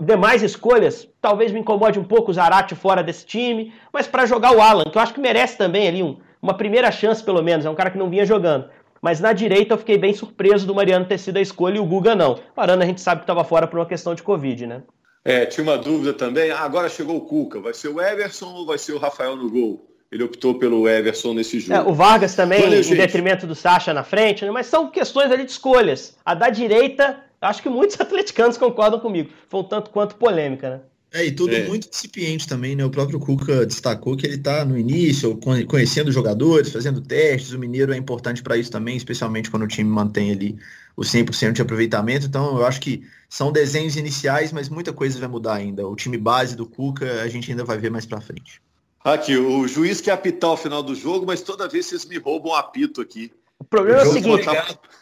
demais 0.00 0.42
escolhas, 0.42 1.08
talvez 1.20 1.52
me 1.52 1.60
incomode 1.60 1.98
um 2.00 2.04
pouco 2.04 2.30
o 2.30 2.34
Zarate 2.34 2.74
fora 2.74 3.02
desse 3.02 3.24
time, 3.24 3.72
mas 3.92 4.08
para 4.08 4.26
jogar 4.26 4.56
o 4.56 4.60
Alan, 4.60 4.84
que 4.84 4.98
eu 4.98 5.02
acho 5.02 5.14
que 5.14 5.20
merece 5.20 5.56
também 5.56 5.86
ali 5.86 6.02
um, 6.02 6.16
uma 6.42 6.54
primeira 6.54 6.90
chance, 6.90 7.22
pelo 7.22 7.42
menos, 7.42 7.64
é 7.64 7.70
um 7.70 7.76
cara 7.76 7.90
que 7.90 7.98
não 7.98 8.10
vinha 8.10 8.26
jogando. 8.26 8.68
Mas 9.00 9.20
na 9.20 9.32
direita 9.32 9.74
eu 9.74 9.78
fiquei 9.78 9.98
bem 9.98 10.14
surpreso 10.14 10.66
do 10.66 10.74
Mariano 10.74 11.04
ter 11.04 11.18
sido 11.18 11.36
a 11.36 11.40
escolha 11.40 11.76
e 11.76 11.80
o 11.80 11.84
Guga 11.84 12.14
não. 12.14 12.40
Parando, 12.56 12.82
a 12.82 12.86
gente 12.86 13.00
sabe 13.00 13.20
que 13.20 13.24
estava 13.24 13.44
fora 13.44 13.66
por 13.66 13.78
uma 13.78 13.86
questão 13.86 14.14
de 14.14 14.22
Covid, 14.22 14.66
né? 14.66 14.82
É, 15.24 15.46
tinha 15.46 15.62
uma 15.62 15.78
dúvida 15.78 16.12
também. 16.12 16.50
Ah, 16.50 16.60
agora 16.60 16.88
chegou 16.88 17.16
o 17.16 17.20
Cuca. 17.20 17.60
Vai 17.60 17.74
ser 17.74 17.88
o 17.88 18.00
Everson 18.00 18.52
ou 18.52 18.66
vai 18.66 18.78
ser 18.78 18.92
o 18.92 18.98
Rafael 18.98 19.36
no 19.36 19.50
gol? 19.50 19.86
Ele 20.12 20.22
optou 20.22 20.58
pelo 20.58 20.88
Everson 20.88 21.34
nesse 21.34 21.60
jogo. 21.60 21.74
É, 21.74 21.82
o 21.82 21.92
Vargas 21.92 22.34
também, 22.34 22.60
Valeu, 22.60 22.80
em 22.80 22.82
gente. 22.82 22.96
detrimento 22.96 23.46
do 23.46 23.54
Sacha 23.54 23.92
na 23.92 24.04
frente, 24.04 24.44
né? 24.44 24.50
mas 24.50 24.66
são 24.66 24.90
questões 24.90 25.30
ali 25.30 25.44
de 25.44 25.50
escolhas. 25.50 26.16
A 26.24 26.34
da 26.34 26.50
direita 26.50 27.23
Acho 27.44 27.62
que 27.62 27.68
muitos 27.68 27.98
atleticanos 28.00 28.56
concordam 28.56 29.00
comigo. 29.00 29.30
Foi 29.48 29.60
um 29.60 29.64
tanto 29.64 29.90
quanto 29.90 30.16
polêmica, 30.16 30.70
né? 30.70 30.80
É, 31.14 31.24
e 31.24 31.30
tudo 31.30 31.54
é. 31.54 31.64
muito 31.68 31.88
incipiente 31.88 32.48
também, 32.48 32.74
né? 32.74 32.84
O 32.84 32.90
próprio 32.90 33.20
Cuca 33.20 33.64
destacou 33.64 34.16
que 34.16 34.26
ele 34.26 34.34
está 34.34 34.64
no 34.64 34.76
início, 34.76 35.38
conhecendo 35.68 36.10
jogadores, 36.10 36.72
fazendo 36.72 37.00
testes. 37.00 37.52
O 37.52 37.58
Mineiro 37.58 37.92
é 37.92 37.96
importante 37.96 38.42
para 38.42 38.56
isso 38.56 38.68
também, 38.68 38.96
especialmente 38.96 39.48
quando 39.48 39.62
o 39.62 39.68
time 39.68 39.88
mantém 39.88 40.32
ali 40.32 40.58
o 40.96 41.02
100% 41.02 41.52
de 41.52 41.62
aproveitamento. 41.62 42.26
Então, 42.26 42.58
eu 42.58 42.66
acho 42.66 42.80
que 42.80 43.06
são 43.28 43.52
desenhos 43.52 43.94
iniciais, 43.94 44.52
mas 44.52 44.68
muita 44.68 44.92
coisa 44.92 45.16
vai 45.20 45.28
mudar 45.28 45.54
ainda. 45.54 45.86
O 45.86 45.94
time 45.94 46.18
base 46.18 46.56
do 46.56 46.66
Cuca, 46.66 47.22
a 47.22 47.28
gente 47.28 47.48
ainda 47.48 47.64
vai 47.64 47.78
ver 47.78 47.92
mais 47.92 48.04
para 48.04 48.20
frente. 48.20 48.60
Aqui, 49.04 49.36
o 49.36 49.68
juiz 49.68 50.00
quer 50.00 50.12
apitar 50.12 50.50
o 50.50 50.56
final 50.56 50.82
do 50.82 50.96
jogo, 50.96 51.24
mas 51.24 51.42
toda 51.42 51.68
vez 51.68 51.86
vocês 51.86 52.04
me 52.04 52.18
roubam 52.18 52.50
um 52.50 52.54
apito 52.56 53.00
aqui. 53.00 53.30
O 53.64 53.66
problema 53.66 54.02
é 54.02 54.04
o 54.04 54.12
seguinte: 54.12 54.46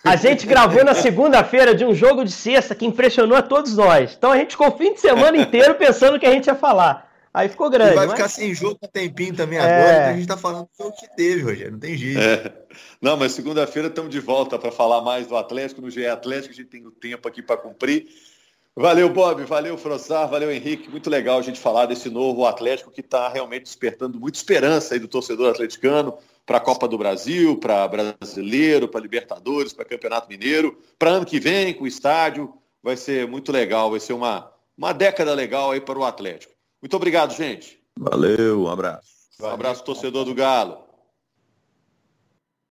a 0.04 0.16
gente 0.16 0.46
gravou 0.46 0.84
na 0.84 0.94
segunda-feira 0.94 1.74
de 1.74 1.84
um 1.84 1.92
jogo 1.92 2.24
de 2.24 2.30
sexta 2.30 2.76
que 2.76 2.86
impressionou 2.86 3.36
a 3.36 3.42
todos 3.42 3.76
nós. 3.76 4.14
Então 4.16 4.30
a 4.30 4.36
gente 4.36 4.52
ficou 4.52 4.68
o 4.68 4.78
fim 4.78 4.94
de 4.94 5.00
semana 5.00 5.36
inteiro 5.36 5.74
pensando 5.74 6.18
que 6.18 6.26
a 6.26 6.30
gente 6.30 6.46
ia 6.46 6.54
falar. 6.54 7.10
Aí 7.34 7.48
ficou 7.48 7.68
grande. 7.68 7.92
E 7.92 7.96
vai 7.96 8.06
mas... 8.06 8.16
ficar 8.16 8.28
sem 8.28 8.54
jogo 8.54 8.78
um 8.80 8.88
tempinho 8.88 9.34
também 9.34 9.58
é... 9.58 9.62
agora, 9.62 9.96
então 9.96 10.10
a 10.10 10.16
gente 10.16 10.28
tá 10.28 10.36
falando 10.36 10.68
do 10.78 10.92
que 10.92 11.16
teve, 11.16 11.42
Rogério. 11.42 11.72
Não 11.72 11.78
tem 11.78 11.96
jeito. 11.96 12.20
É. 12.20 12.52
Não, 13.00 13.16
mas 13.16 13.32
segunda-feira 13.32 13.88
estamos 13.88 14.10
de 14.10 14.20
volta 14.20 14.58
para 14.58 14.70
falar 14.70 15.00
mais 15.00 15.26
do 15.26 15.36
Atlético 15.36 15.80
no 15.80 15.90
GE 15.90 16.06
Atlético. 16.06 16.52
A 16.52 16.56
gente 16.56 16.68
tem 16.68 16.86
o 16.86 16.90
tempo 16.92 17.26
aqui 17.26 17.42
para 17.42 17.56
cumprir. 17.56 18.06
Valeu, 18.76 19.08
Bob, 19.08 19.44
valeu, 19.44 19.76
Frossar, 19.76 20.28
valeu, 20.28 20.50
Henrique. 20.50 20.88
Muito 20.88 21.10
legal 21.10 21.38
a 21.38 21.42
gente 21.42 21.58
falar 21.58 21.86
desse 21.86 22.08
novo 22.08 22.46
Atlético 22.46 22.90
que 22.90 23.00
está 23.00 23.28
realmente 23.28 23.64
despertando 23.64 24.20
muita 24.20 24.38
esperança 24.38 24.94
aí 24.94 25.00
do 25.00 25.08
torcedor 25.08 25.50
atleticano 25.50 26.16
para 26.44 26.58
a 26.58 26.60
Copa 26.60 26.88
do 26.88 26.98
Brasil, 26.98 27.56
para 27.56 27.86
Brasileiro, 27.88 28.88
para 28.88 29.00
Libertadores, 29.00 29.72
para 29.72 29.84
Campeonato 29.84 30.28
Mineiro, 30.28 30.78
para 30.98 31.10
ano 31.10 31.26
que 31.26 31.38
vem 31.38 31.72
com 31.74 31.84
o 31.84 31.86
estádio. 31.86 32.52
Vai 32.82 32.96
ser 32.96 33.28
muito 33.28 33.52
legal, 33.52 33.90
vai 33.90 34.00
ser 34.00 34.12
uma, 34.12 34.50
uma 34.76 34.92
década 34.92 35.32
legal 35.34 35.70
aí 35.70 35.80
para 35.80 35.98
o 35.98 36.04
Atlético. 36.04 36.52
Muito 36.80 36.96
obrigado, 36.96 37.32
gente. 37.32 37.80
Valeu, 37.96 38.62
um 38.62 38.68
abraço. 38.68 39.06
Um 39.40 39.46
abraço, 39.46 39.84
torcedor 39.84 40.24
do 40.24 40.34
Galo. 40.34 40.91